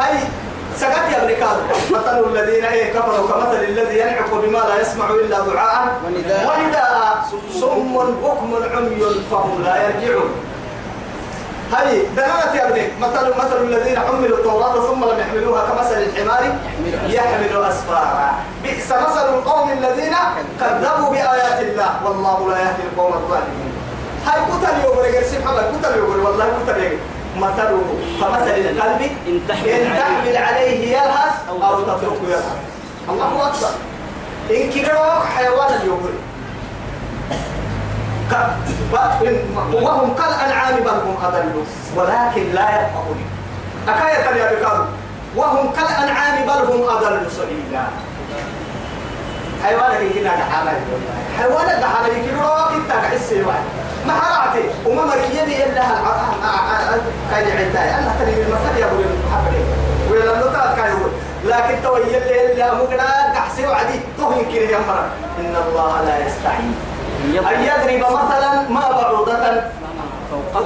هاي 0.00 0.18
سقط 0.76 1.12
يا 1.12 1.22
ابن 1.22 1.34
مثل 1.90 2.24
الذين 2.24 2.64
إيه 2.64 2.92
كفروا 2.92 3.28
كمثل 3.28 3.64
الذي 3.64 3.98
ينعق 3.98 4.34
بما 4.34 4.58
لا 4.58 4.80
يسمع 4.80 5.10
إلا 5.10 5.40
دعاء 5.40 6.00
ونداء. 6.04 7.24
صم 7.60 7.98
بكم 8.22 8.54
عمي 8.76 9.04
فهم 9.30 9.62
لا 9.64 9.76
يرجعون. 9.84 10.30
هاي 11.72 12.02
دلالة 12.16 12.54
يا 12.54 12.68
ابني. 12.68 12.88
مثل 13.00 13.28
مثل 13.38 13.62
الذين 13.62 13.98
حملوا 13.98 14.38
التوراة 14.38 14.74
ثم 14.86 15.04
لم 15.04 15.18
يحملوها 15.18 15.62
كمثل 15.68 16.02
الحمار 16.02 16.54
يحمل 17.06 17.64
أسفارا 17.64 18.30
بئس 18.62 18.92
مثل 18.92 19.28
القوم 19.34 19.70
الذين 19.70 20.14
كذبوا 20.60 21.10
بآيات 21.10 21.60
الله. 21.60 21.90
والله 22.04 22.50
لا 22.50 22.58
يهدي 22.58 22.82
القوم 22.92 23.12
الظالمين. 23.12 23.72
هاي 24.26 24.40
كتل 24.40 24.84
يوم 24.84 24.98
رجل 24.98 25.24
سبحان 25.24 25.48
الله 25.48 25.72
كتل 25.80 25.98
يوم 25.98 26.24
والله 26.24 26.46
كتل 26.66 26.82
يوم 26.82 27.00
مثله 27.36 27.82
كمثل 28.20 28.50
القلب 28.50 29.02
إن 29.28 29.40
تحمل 29.48 29.68
إن 29.68 29.96
تحمل 29.98 30.36
عليه 30.36 30.92
يلهث 30.96 31.34
أو 31.48 31.80
تتركه 31.82 32.22
يلهث. 32.28 32.56
الله 33.08 33.46
أكبر. 33.46 33.68
إن 34.50 34.70
كبروا 34.70 35.20
حيوان 35.36 35.72
ب- 39.22 39.74
وهم 39.74 40.14
كالأنعام 40.14 40.74
بل 40.80 40.88
هم 40.88 41.16
أضل. 41.24 41.64
ولكن 41.96 42.52
لا 42.54 42.62
يفقهون 42.70 43.24
أكاية 43.88 44.36
يا 44.36 44.54
بكار 44.60 44.86
وهم 45.36 45.72
كالأنعام 45.72 46.44
بل 46.46 46.72
هم 46.74 46.82
أضل 46.96 47.30
سبيلا 47.30 47.82
حيوانك 49.64 50.12
كنا 50.14 50.30
كحالة 50.30 50.72
حيوانك 51.38 51.80
كحالة 51.80 52.08
يمكن 52.16 52.36
روك 52.36 52.72
كحسي 52.88 53.42
واحد. 53.42 53.64
ما 54.06 54.12
حرعتي 54.12 54.64
وما 54.86 55.04
مريني 55.04 55.64
إلا 55.64 55.82
كاين 57.30 57.48
عندها. 57.58 57.98
أنا 57.98 58.14
تري 58.18 58.42
المسألة 58.42 58.78
يا 58.78 58.86
أبو 58.86 58.96
الحفلة 59.00 59.60
ولا 60.10 60.32
اللطات 60.32 60.76
كاين 60.76 60.96
لكن 61.44 61.82
تو 61.82 61.96
يلي 61.96 62.52
اللي 62.52 62.64
مقنا 62.64 63.32
كحسي 63.34 63.66
وعدي. 63.66 64.00
تهين 64.18 64.44
كده 64.52 64.70
يا 64.70 64.78
مرة. 64.88 65.08
إن 65.40 65.56
الله 65.68 66.02
لا 66.04 66.26
يستحي 66.26 66.68
أن 67.24 67.62
يضرب. 67.64 68.12
مثلا 68.12 68.68
ما 68.68 68.90
بعوضة 68.90 69.32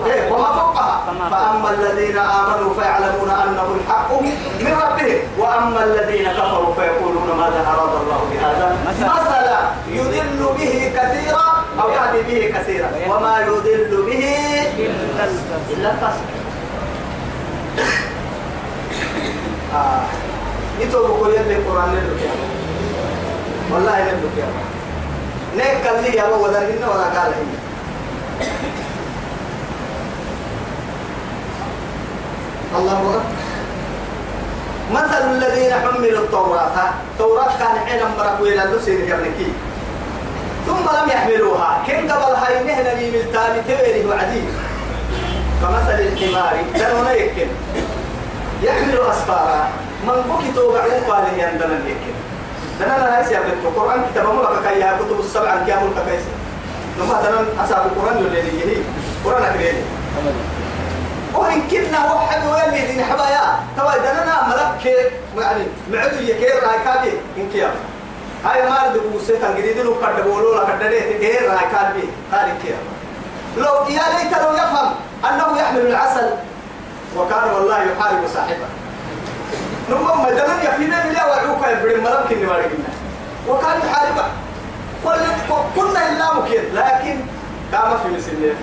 إيه، 0.06 0.32
وما 0.32 0.46
فوقها. 0.46 1.02
فأما 1.30 1.70
الذين 1.70 2.18
آمنوا 2.18 2.74
فيعلمون 2.74 3.30
أنه 3.30 3.76
الحق 3.76 4.20
من 4.60 4.72
ربهم 4.82 5.18
وأما 5.38 5.84
الذين 5.84 6.32
كفروا 6.32 6.74
فيقولون 6.74 7.28
ماذا 7.38 7.66
أراد 7.68 7.94
الله 8.02 8.20
بهذا؟ 8.32 8.76
مثلا 9.00 9.58
يضل 9.88 10.54
به 10.58 10.92
كثيرا. 10.96 11.53
أو 11.82 11.88
يهدي 11.90 12.22
به 12.22 12.58
كثيرا 12.58 12.88
وما 13.08 13.40
يضل 13.40 14.02
به 14.06 14.24
إلا 15.70 15.90
الفاسق 15.90 16.24
آه. 19.74 20.02
يتوبوا 20.80 21.28
يلي 21.28 21.56
القرآن 21.56 21.94
يا 21.94 22.30
والله 23.72 24.04
نلوك 24.04 24.36
يا 24.38 24.46
نيك 25.56 25.86
قال 25.86 26.02
لي 26.02 26.16
يا 26.16 26.26
أبو 26.28 26.44
ولا 26.44 26.58
ولا 26.60 27.04
قال 27.04 27.32
هنا 27.34 27.58
الله 32.78 32.98
أكبر. 32.98 33.20
مثل 34.92 35.30
الذين 35.30 35.72
حملوا 35.74 36.24
التوراة. 36.24 36.90
التوراة 37.12 37.58
كان 37.58 37.86
حين 37.86 38.00
مرق 38.18 38.40
إلى 38.40 38.62
اللسين 38.64 39.12
قبلكي 39.12 39.52
ثم 40.66 40.84
لم 40.98 41.08
يحملوها. 41.08 41.82
كن 41.86 42.10
قبل 42.12 42.34
هاي 42.34 42.64
نهنا 42.64 42.88
لي 42.88 43.10
ملتاني 43.10 43.60
تبيري 43.68 44.06
وعدي 44.06 44.42
كمثل 45.62 46.00
الحمار. 46.00 46.56
دنونا 46.74 47.12
يكن 47.12 47.46
يحمل 48.62 48.98
أسفارا 49.10 49.68
من 50.06 50.22
بكي 50.28 50.52
توقع 50.54 50.84
وقال 50.86 51.24
يندنا 51.38 51.78
يكن 51.86 52.14
دنانا 52.80 53.18
هاي 53.18 53.24
سيابت 53.24 53.46
القرآن 53.64 54.04
كتاب 54.10 54.26
ملك 54.26 54.68
كي 54.68 55.04
كتب 55.04 55.20
السبع 55.20 55.64
كيام 55.66 55.82
الكفيس 55.86 56.24
لما 56.98 57.22
دنان 57.22 57.46
أصاب 57.64 57.86
القرآن 57.86 58.16
اللي 58.16 58.38
يجي 58.38 58.82
قرآن 59.24 59.42
أكريني. 59.42 59.82
وإن 61.34 61.62
كنا 61.70 62.14
وحد 62.14 62.46
ويلي 62.46 62.86
دين 62.86 63.04
حبايا 63.04 63.58
توا 63.76 63.96
دنانا 63.96 64.48
ملك 64.48 64.86
يعني 65.38 65.64
معدو 65.92 66.16
يكير 66.20 66.54
راي 66.62 66.78
كابي 66.84 67.12
إن 67.36 67.48
كيام 67.52 67.70
هاي 68.44 68.68
ما 68.70 68.78
رد 68.84 69.00
بوسه 69.12 69.38
كان 69.40 69.56
جديد 69.56 69.78
لو 69.78 69.94
كد 69.94 70.24
بولو 70.24 70.54
لا 70.54 70.64
كد 70.64 70.78
ده 70.78 71.00
تكير 71.00 71.48
راي 71.50 71.66
كابي 71.72 72.08
قال 72.32 72.48
كيام 72.62 72.84
لو 73.56 73.74
يا 73.88 74.02
ليت 74.14 74.38
لو 74.42 74.54
يفهم 74.54 74.94
أنه 75.24 75.60
يحمل 75.60 75.80
العسل 75.86 76.30
وكان 77.16 77.50
والله 77.54 77.78
يحارب 77.82 78.26
صاحبه. 78.34 78.66
نمم 79.90 80.22
مدلن 80.22 80.58
يفينا 80.62 81.06
مليا 81.06 81.24
وعوك 81.24 81.66
يبرم 81.68 82.04
ملك 82.04 82.32
إني 82.32 82.46
مالكنا 82.46 82.90
وكان 83.48 83.78
يحاربه 83.86 84.24
كل 85.04 85.20
كنا 85.76 86.08
إلا 86.12 86.34
مكين. 86.34 86.64
لكن 86.74 87.16
كما 87.72 87.98
في 88.02 88.08
مسلمين 88.08 88.56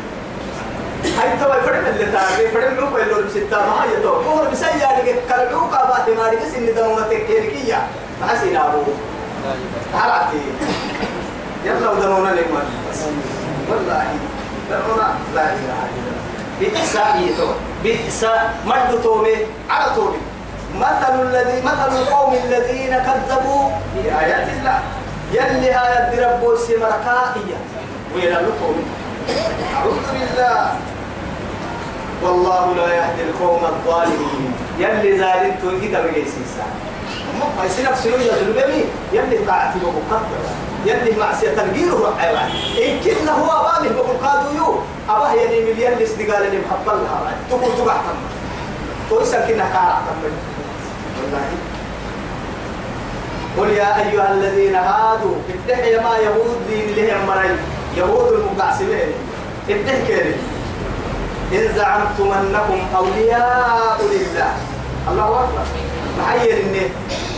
هاي 1.03 1.37
توا 1.39 1.61
فرد 1.61 1.87
اللي 1.87 2.05
تاري 2.05 2.47
فرد 2.47 2.79
لو 2.79 2.89
كل 2.91 3.09
لون 3.09 3.29
ستة 3.29 3.57
ما 3.57 3.83
هي 3.83 4.03
تو. 4.03 4.23
كور 4.23 4.47
بس 4.51 4.61
يا 4.61 5.01
دي 5.01 5.13
كلو 5.13 5.69
كابا 5.69 6.05
دي 6.05 6.15
ماري 6.15 6.35
بس 6.35 6.53
إن 6.55 6.75
دمونا 6.75 7.07
تكيركيا 7.07 7.87
ما 8.21 8.39
سينا 8.41 8.73
هراتي 9.93 10.41
يلا 11.65 11.89
ودمونا 11.89 12.29
نعمل 12.29 12.65
والله 13.69 14.03
دمونا 14.69 15.07
لا 15.35 15.45
إله 15.53 15.79
إلا 15.97 16.11
الله. 16.11 16.31
بئس 16.59 16.97
بئس 17.83 18.25
مد 18.65 19.01
تومي. 19.03 19.35
على 19.69 19.95
تومي. 19.95 20.21
مثل 20.79 21.13
الذي 21.21 21.61
مثل 21.61 21.91
القوم 22.01 22.33
الذين 22.33 22.93
كذبوا 23.07 23.69
بآيات 23.95 24.47
الله. 24.59 24.79
يلي 25.33 25.67
آيات 25.67 26.19
ربو 26.19 26.55
سمركائية 26.55 27.57
ويلا 28.15 28.41
لكم 28.41 28.75
أعوذ 29.75 29.97
بالله. 30.13 30.71
والله 32.23 32.75
لا 32.75 32.87
يهدي 32.93 33.21
القوم 33.29 33.65
الظالمين. 33.65 34.53
يلي 34.79 35.11
ذلك 35.17 35.53
توجد 35.61 35.93
بجيسيسا 36.03 36.65
ما 37.57 37.65
يصير 37.65 37.95
سيوي 37.95 38.21
يظلمني 38.21 38.83
يلي 39.13 39.45
طاعتي 39.47 39.79
وبقدر 39.85 40.25
يلي 40.85 41.17
معصية 41.19 41.49
تنقيره 41.49 42.13
حيوان 42.19 42.49
إن 42.83 42.99
كنا 42.99 43.31
هو 43.31 43.51
أبامه 43.61 43.95
بقول 43.95 44.17
قادوا 44.23 44.51
يو. 44.57 44.79
أباه 45.09 45.33
يعني 45.33 45.59
مليان 45.73 45.93
لسدقال 45.99 46.43
اللي 46.47 46.59
محبل 46.59 46.99
لها 47.01 47.33
تقول 47.49 47.77
تبع 47.77 47.93
تم. 47.93 48.19
تويسا 49.09 49.47
كنا 49.47 49.63
كارع 49.63 49.97
تم. 50.07 50.31
والله. 51.23 51.41
قل 53.57 53.69
يا 53.69 53.99
أيها 54.01 54.33
الذين 54.33 54.75
هادوا 54.75 55.35
اتحي 55.67 55.95
ما 55.97 56.17
يهود 56.17 56.57
دين 56.69 56.95
لهم 56.95 57.27
مرين 57.27 57.57
يهود 57.97 58.33
المقعسمين 58.33 59.11
اتحي 59.69 60.07
كده 60.07 60.35
إن 61.53 61.75
زعمتم 61.75 62.31
أنكم 62.31 62.79
أولياء 62.97 64.01
لله. 64.11 64.53
الله 65.11 65.39
أكبر. 65.43 65.61
محير 66.19 66.53
إني 66.63 66.81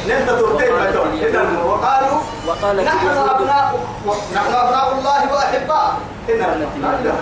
بتون 0.08 1.58
وقالوا 1.66 2.20
وقال 2.48 2.86
نحن 2.86 3.08
أبناء 3.08 3.80
نحن 4.36 4.54
أبناء 4.54 4.94
الله 5.00 5.34
وأحباء 5.34 5.98
إن 6.30 6.38
لا 6.38 7.13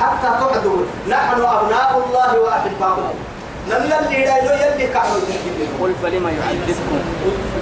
حتى 0.00 0.28
تعدوا 0.40 0.82
نحن 1.08 1.40
أبناء 1.40 2.02
الله 2.06 2.40
وأحباؤه. 2.40 3.14
نلا 3.68 4.00
اللي 4.00 4.24
دايلو 4.24 4.52
يلي 4.54 4.86
كانوا 4.86 5.20
قل 5.80 5.92
فلما 6.02 6.30
يعذبكم؟ 6.30 6.98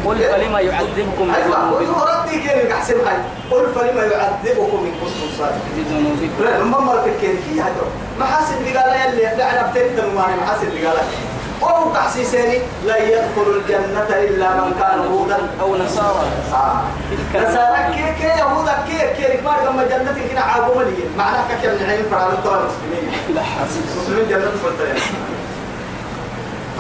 قل 0.07 0.19
فلما 0.19 0.61
يعذبكم 0.61 1.35
أيوة. 1.35 1.71
بذنوبكم 1.71 2.01
وربي 2.01 2.41
كيف 2.41 2.71
يحسن 2.71 2.95
هاي؟ 2.95 3.17
قل 3.51 3.73
فلما 3.75 4.03
يعذبكم 4.03 4.79
إن 4.87 4.93
كنتم 5.01 5.29
صادقين. 5.39 5.73
بذنوبكم 5.77 6.45
لا 6.45 6.59
لما 6.59 6.79
مرت 6.81 7.09
كيف 7.21 7.61
هذا 7.65 7.85
محاسن 8.21 8.55
اللي 8.55 8.79
قال 8.79 9.01
يلي 9.01 9.37
دعنا 9.37 9.63
بتنت 9.71 9.99
الماني 9.99 10.37
محاسن 10.43 10.67
اللي 10.67 10.87
قال 10.87 10.97
وهو 11.63 11.93
تحسيسني 11.95 12.59
لا 12.87 12.97
يدخل 12.97 13.47
الجنة 13.57 14.09
إلا 14.09 14.49
من 14.55 14.73
كان 14.81 14.99
هودا 15.13 15.39
أو 15.61 15.77
نصارى. 15.77 16.25
آه. 16.53 16.81
نسالك 17.35 17.95
كي 17.95 18.23
كي 18.23 18.29
يهودا 18.41 18.75
كي 18.89 18.99
كي 19.17 19.41
ما 19.45 19.53
كما 19.65 19.85
جنة 19.85 20.17
كنا 20.31 20.41
عاقوا 20.41 20.83
لي 20.83 21.05
معناها 21.19 21.55
كم 21.63 21.69
العين 21.69 22.05
فرعون 22.11 22.33
الدول 22.33 22.59
المسلمين 22.59 23.13
لا 23.35 23.43
حاسس 23.43 23.79
مسلمين 24.03 24.29
جنة 24.29 24.51
فلتين 24.63 25.03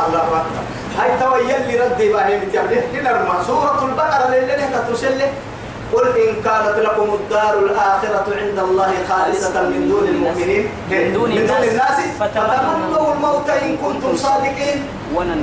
الله 0.06 0.18
أكبر. 0.18 0.64
هاي 0.98 1.10
توي 1.20 1.56
اللي 1.56 1.80
ردي 1.84 2.12
باهي 2.12 2.36
متعبده 2.40 2.82
لنرمى 2.94 3.44
سورة 3.46 3.84
البقرة 3.88 4.26
اللي 4.26 4.68
تسله 4.92 5.28
قل 5.92 6.06
إن 6.08 6.42
كانت 6.44 6.78
لكم 6.78 7.14
الدار 7.14 7.58
الآخرة 7.58 8.26
عند 8.40 8.58
الله 8.58 8.92
خالصة 9.08 9.62
من 9.62 9.88
دون 9.88 10.08
المؤمنين. 10.08 10.68
من 10.90 11.12
دون 11.12 11.30
من 11.30 11.38
الناس. 11.38 11.98
فتمنوا 12.20 12.99
الموت 13.40 13.50
إن 13.50 13.76
كنتم 13.76 14.16
صادقين. 14.16 14.84
ولن 15.14 15.40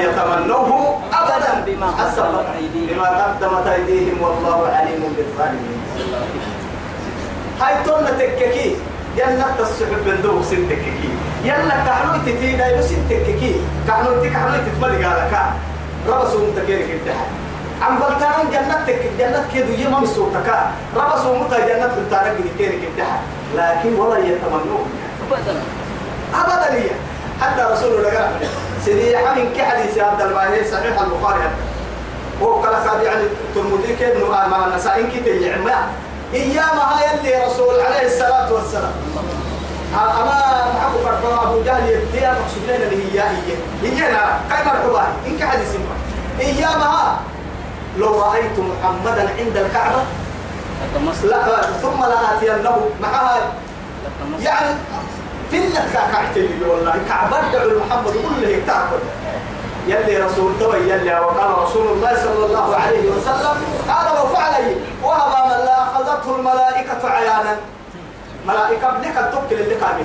يتمنوه. 0.00 1.00
أبدا. 1.12 1.64
بما 1.66 1.86
قدمت 1.86 3.66
أيديهم. 3.66 4.22
والله 4.22 4.68
عليم 4.68 5.02
بالظالمين. 5.16 5.80
هاي 7.60 7.74
تونا 7.84 8.10
تككي. 8.10 8.76
جنة 9.16 9.56
السحب 9.60 10.04
بندوق 10.06 10.42
سنتككي 10.42 11.10
يلا 11.44 11.76
كحلو 11.86 12.22
تتينا 12.26 12.66
يلو 12.66 12.82
سنتككي 12.82 13.52
كحلو 13.88 14.22
تكحلو 14.22 14.58
تتملي 14.66 15.04
قالك 15.04 15.34
ربسوا 16.08 16.40
متكيرك 16.46 16.90
الدحل 16.90 17.30
عم 17.82 17.98
بلتان 17.98 18.50
جنة 18.52 18.84
تك 18.86 19.02
جنة 19.18 19.44
كيدو 19.52 19.72
يما 19.82 19.98
مسوتك 20.00 20.48
ربسوا 20.96 21.38
متا 21.38 21.58
جنة 21.66 21.90
بلتان 21.96 22.24
لكن 23.56 23.94
ولا 24.00 24.18
يتمنوه. 24.18 24.86
أبدا. 25.30 25.54
أبدا. 26.34 26.68
لي 26.74 26.90
حتى 27.40 27.62
رسول 27.72 27.94
الله 27.94 28.10
قال 28.10 28.48
سيدي 28.84 29.18
حمين 29.18 29.52
كحديث 29.56 29.98
عبد 29.98 30.20
المعين 30.20 30.64
صحيح 30.72 31.00
البخاري. 31.00 31.50
هو 32.42 32.60
قال 32.62 32.74
قال 32.74 33.02
يعني 33.02 33.24
ترمذي 33.54 33.96
كيف 33.98 34.16
ابن 34.16 34.30
مع 34.30 34.66
النسائي 34.66 35.06
كي 35.06 35.20
تيعما 35.20 35.86
إيامها 36.34 37.00
يلي 37.04 37.44
رسول 37.46 37.80
عليه 37.80 38.06
الصلاة 38.06 38.52
والسلام. 38.52 38.92
أما 39.94 40.64
معكم 40.74 40.98
فرقوا 41.04 41.42
أبو 41.42 41.62
جهل 41.62 41.90
يبدي 41.90 42.20
مقصود 42.20 42.62
لنا 42.68 42.76
اللي 42.76 42.96
هي 42.96 43.20
هي 43.20 43.56
هي 43.82 44.10
أنا 44.10 44.40
كيف 44.50 44.66
مرحبا 44.66 45.06
إنك 45.26 45.44
حديث 45.44 45.74
ما 46.60 47.16
لو 47.98 48.22
رأيت 48.22 48.58
محمدا 48.58 49.28
عند 49.38 49.56
الكعبة 49.56 50.02
لا 51.24 51.62
ثم 51.82 52.04
لآتينه 52.04 52.88
معها. 53.00 53.38
يعني 54.40 54.76
في 55.50 55.58
لك 55.58 55.88
كعتي 56.12 56.48
والله 56.68 56.94
كعبة 57.08 57.52
دعوا 57.52 57.80
محمد 57.86 58.12
كل 58.12 58.44
اللي 58.44 58.60
تعبد. 58.66 59.00
يلي 59.86 60.16
رسول 60.16 60.52
توي 60.60 60.90
يلي 60.90 61.20
وقال 61.20 61.50
رسول 61.62 61.86
الله 61.86 62.14
صلى 62.24 62.46
الله 62.46 62.76
عليه 62.76 63.10
وسلم 63.10 63.56
قال 63.88 64.06
وفعلي 64.22 64.76
وهذا 65.02 65.44
من 65.44 65.64
لا 65.64 65.82
أخذته 65.82 66.36
الملائكة 66.36 67.08
عيانا. 67.10 67.56
ملائكة 68.46 68.88
ابنك 68.88 69.16
التوكل 69.18 69.60
اللي 69.62 69.74
قام 69.74 69.96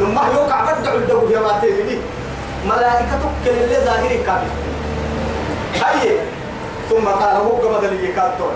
لما 0.00 0.22
يوقع 0.34 0.60
بدع 0.72 0.92
الدو 0.94 1.28
يا 1.30 1.40
ما 1.40 1.60
تيجي 1.60 1.98
ملائكة 2.66 3.18
توكل 3.22 3.56
اللي 3.58 3.76
ظاهري 3.76 4.18
قام 4.24 4.44
هاي 5.82 6.18
ثم 6.90 7.08
قال 7.08 7.36
هو 7.36 7.50
قبل 7.76 7.84
اللي 7.88 8.12
كاتور 8.12 8.52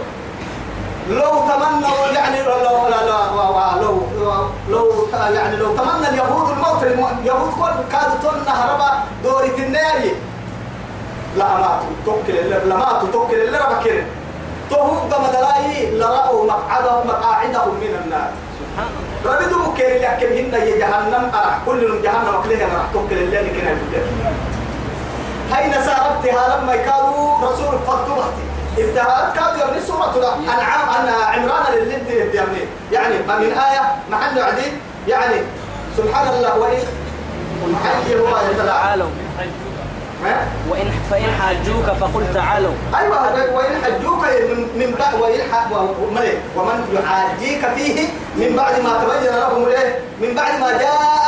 لو 1.10 1.30
تمنوا 1.48 2.06
يعني 2.14 2.42
لو 2.42 2.56
لو 2.66 2.88
لو 3.80 4.02
لو 4.20 4.48
لو 4.68 5.08
يعني 5.34 5.56
لو 5.56 5.76
تمنى 5.76 6.08
اليهود 6.08 6.50
الموت 6.50 6.82
اليهود 6.82 7.52
كل 7.52 7.92
كادوا 7.92 8.32
نهربا 8.46 8.90
دورة 9.24 9.56
النار 9.58 10.00
لا 11.36 11.48
ماتوا 11.54 11.90
توكل 12.06 12.34
لا 12.68 12.76
ماتوا 12.76 13.08
توكل 13.12 13.34
اللي 13.34 13.58
ربكين 13.58 14.04
تهو 14.70 14.90
بمدلاي 15.10 15.90
لرأوا 15.98 16.44
مقعدهم 16.44 17.06
مقاعدهم 17.06 17.74
من 17.74 18.00
النار. 18.04 18.30
ربيدو 19.24 19.70
بكير 19.70 19.96
اللي 19.96 20.06
أكلهن 20.12 20.54
يا 20.68 20.76
جهنم 20.78 21.30
أرح 21.34 21.58
كل 21.66 22.02
جهنم 22.02 22.34
أكلها 22.40 22.66
راح 22.66 22.84
توكل 22.92 23.18
اللي 23.18 23.50
كنا 23.50 23.76
هاي 25.52 25.68
نسارتها 25.68 26.58
لما 26.58 26.76
كانوا 26.76 27.38
رسول 27.38 27.78
فطبتي 27.86 28.49
ابتهالات 28.78 29.34
كانوا 29.34 29.64
يبني 29.64 29.80
سورة 29.86 30.12
الأنعام 30.16 30.88
أن 30.88 31.08
عمران 31.08 31.74
للند 31.74 32.10
يبني. 32.34 32.64
يعني 32.92 33.14
ما 33.28 33.38
من 33.38 33.52
آية 33.52 33.82
محل 34.10 34.42
عديد 34.42 34.72
يعني 35.08 35.36
سبحان 35.96 36.28
الله 36.28 36.58
وإن 36.58 36.82
محل 37.72 38.18
هو 38.18 38.66
تعالوا. 38.66 39.10
وإن 40.70 40.90
فإن 41.10 41.30
حاجوك 41.40 41.84
فقل 42.00 42.24
تعالوا. 42.34 42.72
أيوة 42.98 43.54
وإن 43.54 43.84
حجوك 43.84 44.24
من 44.76 44.94
بعد 44.98 45.14
وإن 45.14 45.40
ومن 46.56 46.78
يحاجيك 46.92 47.66
فيه 47.76 48.08
من 48.36 48.56
بعد 48.56 48.80
ما 48.80 49.04
تبين 49.04 49.32
لهم 49.36 49.62
من 50.20 50.34
بعد 50.34 50.60
ما 50.60 50.78
جاء 50.78 51.19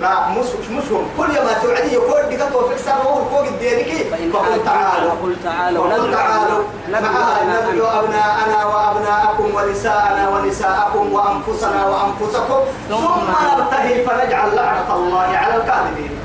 لا 0.00 0.28
مش 0.28 0.46
مش 0.70 0.84
كل 1.18 1.32
ما 1.44 1.52
توعدي 1.62 1.92
يقول 1.94 2.36
دقت 2.36 2.54
وفي 2.54 2.78
سر 2.78 2.98
وهو 3.04 3.24
فوق 3.24 3.46
الدينك. 3.46 4.06
فقل 4.32 4.64
تعالوا. 4.64 5.10
فقل 5.10 5.36
تعالوا. 5.44 5.90
فقل 5.90 6.12
تعالوا. 6.12 6.64
ندعو 6.88 7.86
أبناءنا 8.00 8.64
وأبناءكم 8.64 9.54
ونساءنا 9.54 10.28
ونساءكم 10.28 11.12
وأنفسنا 11.12 11.86
وأنفسكم. 11.86 12.60
ثم 12.88 13.30
نبتهل 13.58 14.06
فنجعل 14.06 14.56
لعنة 14.56 14.94
الله 14.94 15.28
على 15.36 15.56
الكاذبين. 15.56 16.18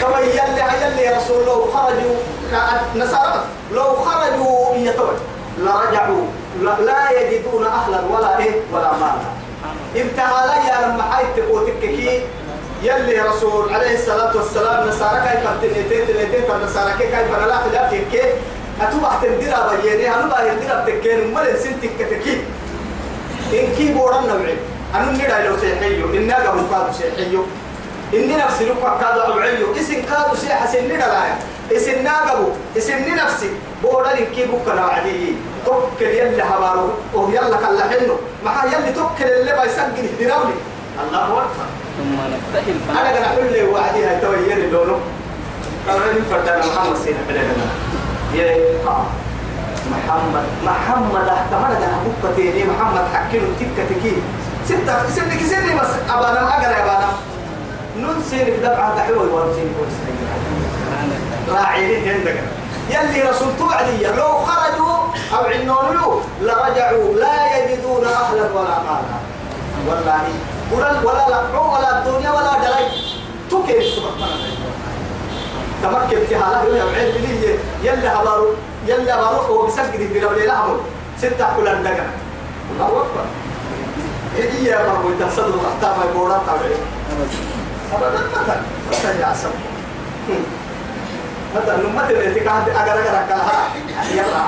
كما 0.00 0.18
يلي 0.18 0.62
يلي 0.82 1.16
رسول 1.16 1.42
الله 1.42 1.66
خرجوا 1.74 2.16
نصارى 2.96 3.44
لو 3.72 3.94
خرجوا 3.94 4.74
يتوج 4.74 5.16
لرجعوا 5.58 6.26
لا 6.60 7.10
يجدون 7.10 7.66
أهلا 7.66 8.00
ولا 8.10 8.38
إيه 8.38 8.60
ولا 8.72 8.92
مالا. 8.92 9.45
ابتهى 10.02 10.46
لي 10.46 10.86
لما 10.86 11.02
حيت 11.12 11.44
قوتك 11.48 11.82
يلي 12.82 13.20
رسول 13.20 13.74
عليه 13.74 13.94
الصلاة 13.94 14.36
والسلام 14.36 14.88
نصارى 14.88 15.20
كيف 15.20 15.44
تنتين 15.62 16.06
تنتين 16.08 16.42
فالنصارى 16.48 16.92
كيف 16.98 17.30
لا 17.46 17.56
خلاف 17.58 17.94
كيف 18.12 18.26
أتوبة 18.80 19.08
تندرى 19.22 19.78
بيني 19.82 20.14
أنا 20.14 20.26
بقى 20.26 20.48
يندرى 20.48 20.84
بتكين 20.86 21.20
ومال 21.20 21.58
سنتك 21.58 21.90
كتكي 21.98 22.40
إن 23.52 23.66
كي 23.76 23.92
بورن 23.92 24.26
نوعي. 24.28 24.56
أنا 24.94 25.12
نرى 25.12 25.48
لو 25.48 25.56
سيحيو 25.60 26.06
إن 26.14 26.30
قبل 26.32 26.60
قادو 26.72 26.92
سيحيو. 26.92 27.42
إني 28.14 28.36
نفسي 28.36 28.64
لك 28.64 28.76
قادو 29.02 29.20
أوعيو 29.20 29.66
إسن 29.80 30.02
قادو 30.02 30.36
سيحة 30.36 30.66
سنين 30.66 30.98
لا 30.98 31.22
إسن 31.72 32.04
ناقبو 32.04 32.48
إسن 32.76 33.16
نفسي 33.16 33.50
بورن 33.82 34.18
كي 34.34 34.46
بكنا 34.46 34.86
وعدي 34.86 35.34
توكل 35.66 36.06
يلي 36.06 36.42
هبارو 36.42 36.88
أو 37.14 37.30
يلا 37.30 37.56
كلا 37.56 37.84
حنو 37.90 38.16
ما 38.44 38.52
يلي 38.72 38.92
توكل 38.92 39.24
اللي 39.24 39.52
بيسجل 39.60 40.06
دراولي 40.20 40.56
الله 41.02 41.24
أكبر. 41.24 41.66
ثم 41.96 42.12
نبتهل 42.32 42.76
أنا 42.90 43.00
قاعد 43.00 43.16
أقول 43.16 43.52
لي 43.52 43.62
وعدي 43.62 44.06
هاي 44.06 44.20
توي 44.20 44.50
يلي 44.50 44.70
لونه. 44.70 45.00
قال 45.88 46.24
فردان 46.30 46.58
محمد 46.58 46.96
سينا 47.04 47.18
بلادنا 47.28 47.66
يا 48.34 48.56
محمد 49.90 50.44
محمد 50.64 51.28
احتمل 51.28 51.76
أنا 51.76 51.98
بكتيني 52.04 52.64
محمد 52.64 53.04
حكيله 53.14 53.48
تكة 53.60 53.84
تكي. 53.90 54.16
ستة 54.68 55.10
سنك 55.16 55.40
سني 55.50 55.80
بس. 55.80 55.92
أبانا 56.10 56.48
أقرأ 56.48 56.84
أبانا. 56.84 57.08
نون 58.00 58.22
سينك 58.30 58.56
دبعة 58.62 58.96
دحوي 58.96 59.16
وارسيني 59.16 59.70
راعيني 61.48 62.10
عندك. 62.10 62.38
يلي 62.90 63.22
رسول 63.22 63.48
توعدي 63.58 64.06
لو 64.06 64.38
خرجوا 64.38 64.96
أو 65.32 65.44
عنون 65.44 66.22
لرجعوا 66.42 67.14
لا 67.14 67.56
يجدون 67.56 68.04
أهلا 68.04 68.52
ولا 68.54 68.78
مالا. 68.86 69.18
والله 69.88 70.28
ولا 70.72 70.90
ولا 71.00 71.24
لقوا 71.28 71.78
ولا 71.78 71.98
الدنيا 71.98 72.30
ولا 72.30 72.52
دلي 72.58 72.88
تكير 73.50 73.82
سبحان 73.96 74.12
الله. 74.14 74.72
تمكن 75.82 76.26
في 76.28 76.36
حالة 76.36 76.76
يا 76.76 76.84
عيد 76.96 77.14
لي. 77.14 77.58
يلا 77.82 78.22
هبارو 78.22 78.54
يلا 78.86 79.14
هبارو 79.14 79.36
هو 79.36 79.66
بسجد 79.66 80.12
في 80.12 80.18
ربي 80.18 80.46
لهم 80.46 80.78
ستة 81.18 81.56
كل 81.56 81.68
الدجا 81.68 82.06
الله 82.72 82.86
أكبر. 82.86 83.26
هي 84.36 84.64
يا 84.64 84.78
مربو 84.88 85.08
تصدق 85.20 85.62
يقولون 85.82 86.38
تابعين 86.46 86.82
أبدا 87.92 88.20
مثلا. 88.32 88.60
مثلا 88.92 89.20
يا 89.20 89.26
عسل. 89.26 89.48
مثلا 91.62 91.76
نمت 91.76 92.10
اللي 92.10 92.40
تكاد 92.40 92.68
أجر 92.68 92.92
أجر 92.92 93.26
كلها 93.28 93.68
يلا. 94.14 94.44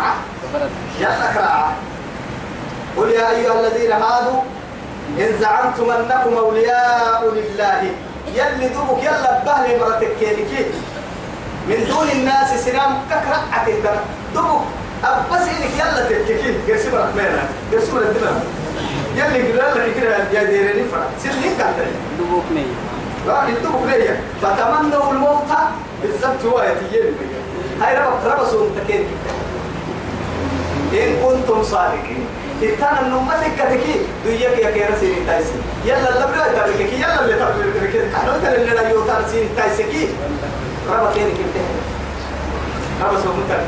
يلا 1.00 1.32
كراعة 1.34 1.72
قل 2.96 3.10
يا 3.10 3.30
أيها 3.30 3.60
الذين 3.60 3.92
هادوا 3.92 4.40
إن 5.18 5.38
زعمتم 5.40 5.90
أنكم 5.90 6.36
أولياء 6.36 7.22
لله 7.34 7.82
يلي 8.34 8.68
دوبك 8.68 9.02
يلا 9.02 9.42
بهلي 9.46 9.78
مرتك 9.80 10.08
كينكي 10.20 10.64
من 11.68 11.84
دون 11.88 12.08
الناس 12.12 12.64
سنام 12.64 12.98
ككرة 13.10 13.42
عتيدا 13.52 13.90
دوبك 14.34 14.60
أبس 15.04 15.42
إنك 15.48 15.72
يلا 15.78 16.08
مرك 16.92 17.14
مينا 17.16 17.42
قرسي 17.72 17.92
مرك 17.92 18.04
دمنا 18.06 18.40
يلي 19.16 19.52
قرر 19.60 19.82
لك 19.86 19.94
كده 20.00 20.16
يا 20.32 20.44
ديريني 20.44 20.88
فرا. 20.88 21.06
سنين 21.22 21.52
كانت. 21.58 21.78
دوبك 22.18 22.44
مي 22.54 22.66
لا 23.26 23.48
يدوبك 23.48 23.86
ليا 23.86 24.20
فتمنوا 24.42 25.12
الموت 25.12 25.42
بالضبط 26.02 26.44
هو 26.44 26.62
يتيجي 26.62 27.02
هاي 27.80 27.98
ربط 27.98 28.24
ربصوا 28.26 28.68
متكين 28.70 29.04
إن 30.92 31.16
كنتم 31.22 31.62
صادقين. 31.62 32.26
إتانا 32.62 33.00
النمتك 33.00 33.54
كتكي 33.58 33.94
دويك 34.24 34.58
يا 34.58 34.70
كيرا 34.70 34.98
سين 35.00 35.26
تايسي. 35.26 35.52
يلا 35.84 36.08
اللي 36.08 36.26
بلا 36.26 36.48
تبركي 36.48 36.94
يلا 36.94 37.24
اللي 37.24 37.34
تبركي 37.34 38.10
كحلو 38.12 38.32
تل 38.42 38.54
اللي 38.54 38.74
لا 38.74 38.88
يوتار 38.88 39.22
سين 39.30 39.48
تايسي. 39.56 40.08
ربا 40.90 41.12
كيني 41.14 41.30
كنت 41.30 41.56
ربا 43.02 43.20
سو 43.22 43.28
متر 43.32 43.60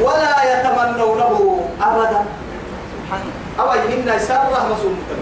ولا 0.00 0.60
يتمنونه 0.60 1.68
أبدا. 1.82 2.24
أو 3.60 3.66
يسار 4.16 4.52
رحمة 4.52 4.76
سو 4.82 4.88
متر 4.88 5.18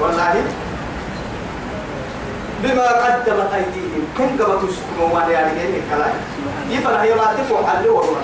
والله 0.00 0.44
بما 2.62 2.88
قدمت 2.88 3.52
أيديهم. 3.54 4.02
كن 4.18 4.44
قبط 4.44 4.60
سكموا 4.70 5.08
ما 5.14 5.32
يعني 5.32 5.50
هني 5.60 5.80
كلام 5.90 6.14
يفعل 6.70 6.94
هي 6.94 7.14
ما 7.14 7.34
تفوح 7.38 7.82
وروح 7.86 8.18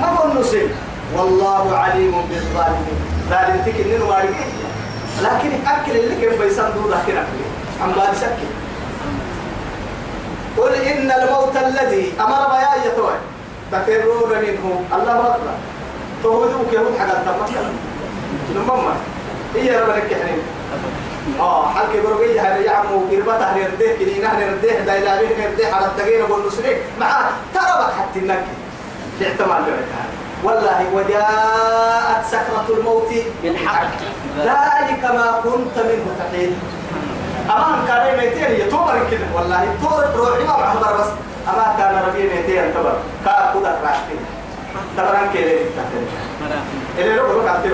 ما 0.00 0.06
هو 0.06 0.40
نصيب 0.40 0.70
والله 1.16 1.76
عليم 1.76 2.14
بالظالمين. 2.28 2.98
ظالم 3.30 3.62
تكنن 3.66 4.02
وارجع 4.02 4.46
لكن 5.22 5.50
أكل 5.66 5.96
اللي 5.96 6.26
كان 6.26 6.38
بيسندوا 6.38 6.90
لكن 6.90 7.16
أكل. 7.16 7.40
عم 7.82 7.92
بعد 7.92 8.14
سكت 8.16 8.50
قل 10.58 10.74
إن 10.74 11.10
الموت 11.10 11.56
الذي 11.56 12.12
أمر 12.20 12.48
بيا 12.48 12.92
يتوه 12.92 13.14
تفرون 13.72 14.30
منه. 14.42 14.84
الله 14.92 15.20
أكبر. 15.20 15.54
تهودوك 16.22 16.72
يهود 16.72 16.98
حاجة 16.98 17.10
تمكن 17.10 17.64
نمما 18.54 18.94
هي 19.54 19.80
ربنا 19.80 19.98
كحنين 19.98 20.42
آه 21.40 21.68
حلقة 21.68 22.02
برقية 22.04 22.40
هذا 22.40 22.56
يعمو 22.56 22.98
قربة 23.10 23.36
هنرديه 23.44 23.92
كني 23.98 24.22
نحن 24.24 24.36
نرديه 24.40 24.78
دايلا 24.80 25.20
بيه 25.20 25.46
نرديه 25.48 25.72
على 25.74 25.86
التغيير 25.86 26.24
أقول 26.26 26.46
نسري 26.46 26.76
مع 27.00 27.20
تربك 27.54 27.92
حتى 27.98 28.18
النك 28.18 28.44
في 29.18 29.26
احتمال 29.28 29.64
جوتها 29.66 30.04
والله 30.44 30.86
وجاءت 30.94 32.24
سكرة 32.30 32.66
الموت 32.78 33.08
بالحق. 33.42 33.86
ذلك 34.38 35.04
ما 35.04 35.40
كنت 35.44 35.84
منه 35.84 36.06
تحيد. 36.18 36.52
أمام 37.50 37.86
كان 37.88 38.16
ميتين 38.16 38.66
يتوبر 38.66 39.00
كده 39.10 39.26
والله 39.34 39.68
تور 39.82 40.04
روحي 40.16 40.44
ما 40.44 40.56
بعبر 40.56 41.00
بس. 41.00 41.06
أما 41.48 41.74
كان 41.78 42.02
ربي 42.08 42.22
ميتين 42.22 42.74
تبر 42.74 42.92
كا 43.24 43.50
كودا 43.52 43.78
راحتين 43.84 44.20
تبران 44.96 45.28
كده 45.34 45.52
اللي 46.98 47.14
لو 47.16 47.26
لو 47.26 47.44
كاتب 47.44 47.72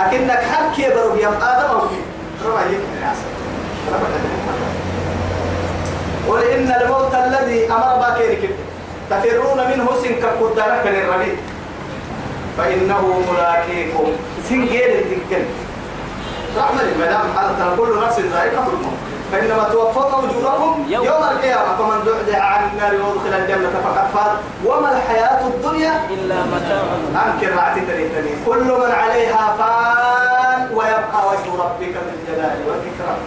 أكنك 0.00 0.30
حكي 0.52 0.88
بروك 0.94 1.18
يا 1.20 1.28
آدم 1.28 1.80
يمكن 2.44 2.80
قل 6.28 6.42
إن 6.42 6.74
الموت 6.82 7.14
الذي 7.14 7.72
أمر 7.72 7.96
باكيرك 8.00 8.50
تفرون 9.10 9.58
منه 9.70 9.86
سنك 10.02 10.24
قدرك 10.24 10.82
للربيع 10.84 11.34
فإنه 12.58 13.22
ملاقيكم. 13.32 14.12
سنجيل 14.48 14.90
الدكن 14.90 15.44
رحمة 16.58 16.82
المدام 16.82 17.26
حالة 17.36 17.76
كل 17.76 18.00
نفس 18.06 18.20
ذائقة 18.20 18.66
الموت. 18.66 18.98
فإنما 19.32 19.64
توفون 19.72 20.30
أجوركم 20.30 20.84
يوم. 20.88 21.04
يوم 21.04 21.22
القيامة. 21.22 21.76
فمن 21.78 21.98
زحزح 22.06 22.40
عن 22.42 22.70
النار 22.72 22.94
وأدخل 22.94 23.32
الجنة 23.42 23.70
فقد 23.84 24.06
فاز. 24.14 24.36
وما 24.66 24.96
الحياة 24.96 25.46
الدنيا 25.46 26.00
إلا 26.10 26.34
متاع. 26.34 26.82
أنكر 27.26 27.56
رعتي 27.56 27.80
تريتني 27.80 28.30
كل 28.46 28.64
من 28.64 28.92
عليها 28.92 29.56
فان 29.58 30.39
ويبقى 30.74 31.20
وجه 31.30 31.50
ربك 31.62 31.94
ذو 31.94 32.10
الجلال 32.18 32.58
والإكرام. 32.66 33.20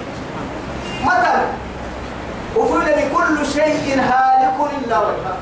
متى 1.04 1.36
وفعل 2.56 3.00
كل 3.16 3.46
شيء 3.46 4.00
هالك 4.00 4.58
إلا 4.78 4.98
وجهه. 5.00 5.38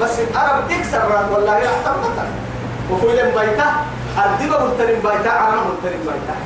بس 0.00 0.18
العرب 0.18 0.68
تكسر 0.68 1.02
والله 1.32 1.58
متى 1.58 2.26
وفعل 2.90 3.18
بيته 3.36 3.70
الدبا 4.24 4.64
ملترم 4.64 5.00
بيته 5.04 5.30
عرم 5.30 5.64
ملترم 5.68 6.00
بيته. 6.08 6.36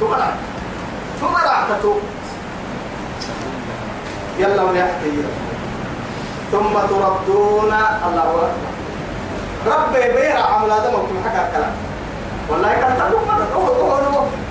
ثم 0.00 0.12
رعت 0.12 0.38
ثم 1.20 1.34
رعتته 1.34 1.96
يلا 4.38 4.62
ونحكي 4.62 5.22
ثم 6.52 6.74
تردون. 6.90 7.72
الله 8.06 8.22
أكبر. 8.22 8.74
ربي 9.66 10.12
بيرا 10.12 10.42
عمل 10.42 10.70
هذا 10.70 10.90
ممكن 10.90 11.14
حكى 11.24 11.46
الكلام 11.46 11.72
والله 12.48 12.72
كان 12.72 12.96
تلو 12.98 13.18
مرة 13.28 13.46
هو 13.54 13.66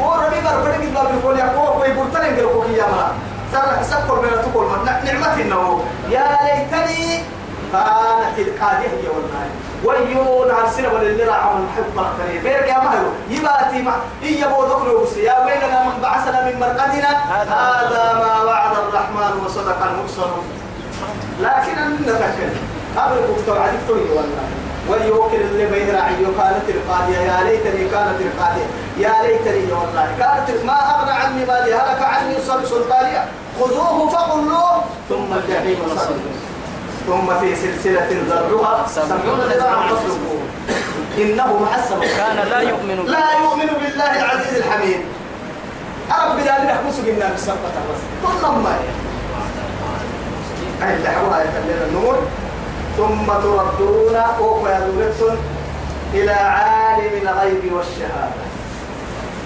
هو 0.01 0.25
ربي 0.25 0.41
بر 0.41 0.63
فرق 0.63 0.75
الباب 0.75 1.07
يقول 1.19 1.39
يا 1.39 1.45
هو 1.55 1.73
كوي 1.73 1.93
برتين 1.93 2.37
يقول 2.37 2.63
كوي 2.63 2.77
يا 2.77 2.85
مرا 2.85 3.11
سر 3.53 3.83
سكر 3.83 4.19
بين 4.19 4.31
تقول 4.41 4.65
ما 4.65 4.77
نعمة 5.05 5.41
إنه 5.41 5.83
يا 6.09 6.37
ليتني 6.43 7.23
كانت 7.73 8.37
القادية 8.39 9.09
والله 9.09 9.45
ويو 9.83 10.45
نهار 10.45 10.69
سنة 10.69 10.93
ولا 10.93 11.01
اللي 11.01 11.23
راح 11.23 11.45
عمل 11.45 11.65
حب 11.77 11.97
قرقري 11.97 12.39
بيرك 12.39 12.67
يا 12.67 12.77
مهرو 12.77 13.09
يباتي 13.29 13.81
مع 13.81 13.93
إيا 14.23 14.47
بودك 14.47 14.85
له 14.85 15.21
يا 15.23 15.45
ويلنا 15.45 15.83
من 15.83 16.01
بعثنا 16.01 16.45
من 16.45 16.59
مرقدنا. 16.59 17.11
هذا 17.33 18.13
ما 18.13 18.43
وعد 18.43 18.71
الرحمن 18.77 19.45
وصدق 19.45 19.79
المرسلون. 19.83 20.45
لكن 21.41 21.77
أنا 21.77 21.95
نتكلم 21.99 22.55
قبل 22.97 23.15
بكتور 23.15 23.59
عدك 23.59 23.79
توي 23.87 24.01
والله. 24.01 24.62
ويوكل 24.89 25.41
اللي 25.41 25.65
بين 25.65 25.95
رعي 25.95 26.15
كانت 26.37 26.69
القاضية 26.69 27.17
يا 27.17 27.43
ليتني 27.43 27.89
كانت 27.89 28.19
القاضية 28.21 28.67
يا 28.97 29.13
ليتني 29.23 29.73
والله. 29.73 30.07
كانت 30.19 30.65
ما 30.65 30.73
أغنى 30.73 31.11
عني 31.11 31.45
مالي 31.45 31.73
هلك 31.73 32.01
عني 32.01 32.35
صل 32.47 32.67
سلطانية. 32.67 33.25
خذوه 33.59 34.09
فقلوه 34.09 34.83
ثم 35.09 35.33
الجحيم 35.33 35.77
صلوا 35.87 36.17
ثم 37.07 37.39
في 37.39 37.55
سلسلة 37.55 38.07
ذرعها 38.29 38.87
سبعون 38.87 39.39
ذراعا 39.39 39.87
فاسلكوه 39.87 40.41
إنه 41.17 41.59
محسن 41.61 41.99
كان 42.17 42.47
لا 42.49 42.59
يؤمن 42.59 42.95
بالله 42.95 43.11
لا 43.11 43.33
يؤمن 43.43 43.69
بالله 43.81 44.19
العزيز 44.19 44.57
الحميد. 44.57 44.99
أرب 46.11 46.39
لا 46.45 46.63
نحبس 46.63 46.99
قلنا 47.05 47.29
بالسبقة 47.29 47.79
بس 47.89 48.01
كل 48.23 48.47
ما 48.47 48.77
دعوة 51.03 51.41
يتلل 51.41 51.87
النور. 51.87 52.17
ثم 52.97 53.25
تردون 53.25 54.15
أوكو 54.15 54.67
يدورتون 54.67 55.37
إلى 56.13 56.31
عالم 56.31 57.11
الغيب 57.21 57.73
والشهادة. 57.73 58.43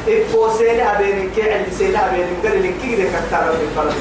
إفو 0.07 0.57
سينها 0.57 0.97
بين 0.97 1.31
كي 1.35 1.53
عند 1.53 1.65
سينها 1.77 2.11
بين 2.11 2.27
قال 2.43 2.63
لك 2.63 2.73
كي 2.81 2.95
لك 2.95 3.11
أكثر 3.15 3.51
من 3.51 3.71
فرد 3.75 3.93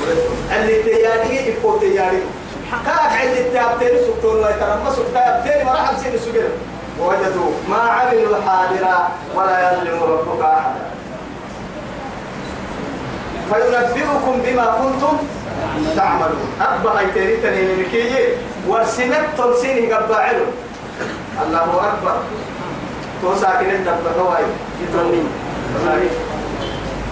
اللي 0.56 0.82
تياري 0.82 1.52
إفو 1.52 1.78
تياري. 1.78 2.22
كاك 2.86 3.12
عند 3.20 3.36
التابتين 3.36 3.98
سكتون 4.06 4.36
الله 4.36 4.50
يترمى 4.50 4.90
سكتابتين 4.96 5.66
وراح 5.66 5.98
سين 5.98 6.18
سجل 6.18 6.48
وجدوا 7.00 7.50
ما 7.68 7.76
عملوا 7.76 8.36
حاضرا 8.46 9.08
ولا 9.34 9.72
يظلم 9.72 10.02
ربك 10.02 10.44
أحدا. 10.44 10.86
فينبئكم 13.50 14.40
بما 14.44 14.66
كنتم 14.82 15.16
تعملون. 15.96 16.48
أبا 16.60 17.00
هيتري 17.00 17.36
تنين 17.36 17.80
مكيي 17.80 18.28
ورسنت 18.68 19.26
تنسيني 19.38 19.92
قبعلو 19.92 20.44
الله 21.42 21.68
أكبر. 21.88 22.16
تو 23.22 23.34
ساكن 23.40 23.70
الدب 23.70 24.06
هواي 24.18 24.44
يترمين 24.82 25.28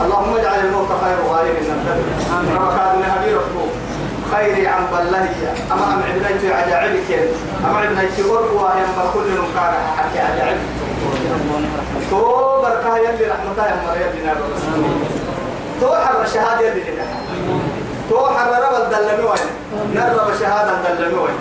اللهم 0.05 0.37
اجعل 0.37 0.61
الموت 0.67 0.89
خير 1.05 1.19
غالب 1.31 1.57
من 1.61 2.57
ربكاد 2.57 2.99
نهدي 2.99 3.35
ربو 3.35 3.65
خيري 4.33 4.67
عن 4.67 4.83
بلهية 4.93 5.53
أما 5.73 5.85
أم 5.95 6.03
عبنيت 6.03 6.53
عجائبك. 6.53 7.11
أما 7.65 7.79
عبنيت 7.79 8.19
أرقوا 8.21 8.69
ينبا 8.81 9.05
كل 9.15 9.27
نمكان 9.39 9.75
حكي 9.97 10.19
عجائبك. 10.19 10.61
تو 12.11 12.63
بركة 12.63 12.97
يلي 12.99 13.25
رحمتها 13.33 13.67
يا 13.67 13.77
مريم 13.87 14.11
بنا. 14.15 14.35
تو 15.81 15.95
حر 15.95 16.27
شهادة 16.35 16.67
يلي 16.67 16.83
تو 18.15 18.27
حر 18.27 18.51
رب 18.65 18.85
وين 19.31 19.49
نرب 19.95 20.29
شهادة 20.41 20.73
الدلمي 20.93 21.19
وين 21.25 21.37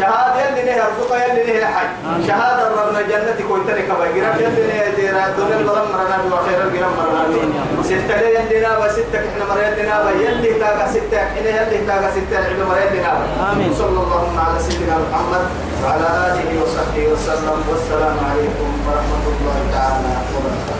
شهادة 0.00 0.40
يلي 0.48 0.62
نه 0.70 0.84
رزق 0.86 1.12
يلي 1.16 1.60
نه 1.60 1.66
حي. 1.66 1.86
شهادة 2.28 2.62
ربنا 2.68 3.00
جنة 3.10 3.38
كنت 3.50 3.68
لك 3.70 3.88
بقرا 3.90 4.06
يلي 4.06 4.66
نه 4.70 4.94
ديرا 4.96 5.24
دون 5.36 5.52
البلم 5.58 5.86
مرنا 5.92 6.16
وخير 6.32 6.58
الجرام 6.66 6.92
مرنا 6.98 7.82
ستة 7.90 8.20
يلي 8.20 8.60
نابا 8.60 8.88
ستة 8.92 9.18
إحنا 9.28 9.44
مريم 9.50 9.88
نابا. 9.88 10.10
يلي 10.10 10.52
تاجا 10.60 10.86
ستة 10.94 11.16
إحنا 11.22 11.48
يلي 11.58 11.78
تاجا 11.86 12.10
ستة 12.16 12.36
إحنا 12.42 12.64
مريم 12.70 12.92
نابا. 13.06 13.52
آمين. 13.52 13.74
صلى 13.78 13.98
الله 14.04 14.24
على 14.46 14.58
سيدنا 14.66 14.96
محمد 15.04 15.44
وعلى 15.84 16.06
آله 16.26 16.48
وصحبه 16.62 17.04
وسلم. 17.12 17.58
والسلام 17.70 18.16
عليكم 18.30 18.68
ورحمة 18.86 19.24
الله 19.32 19.58
تعالى 19.74 20.12
وبركاته. 20.34 20.75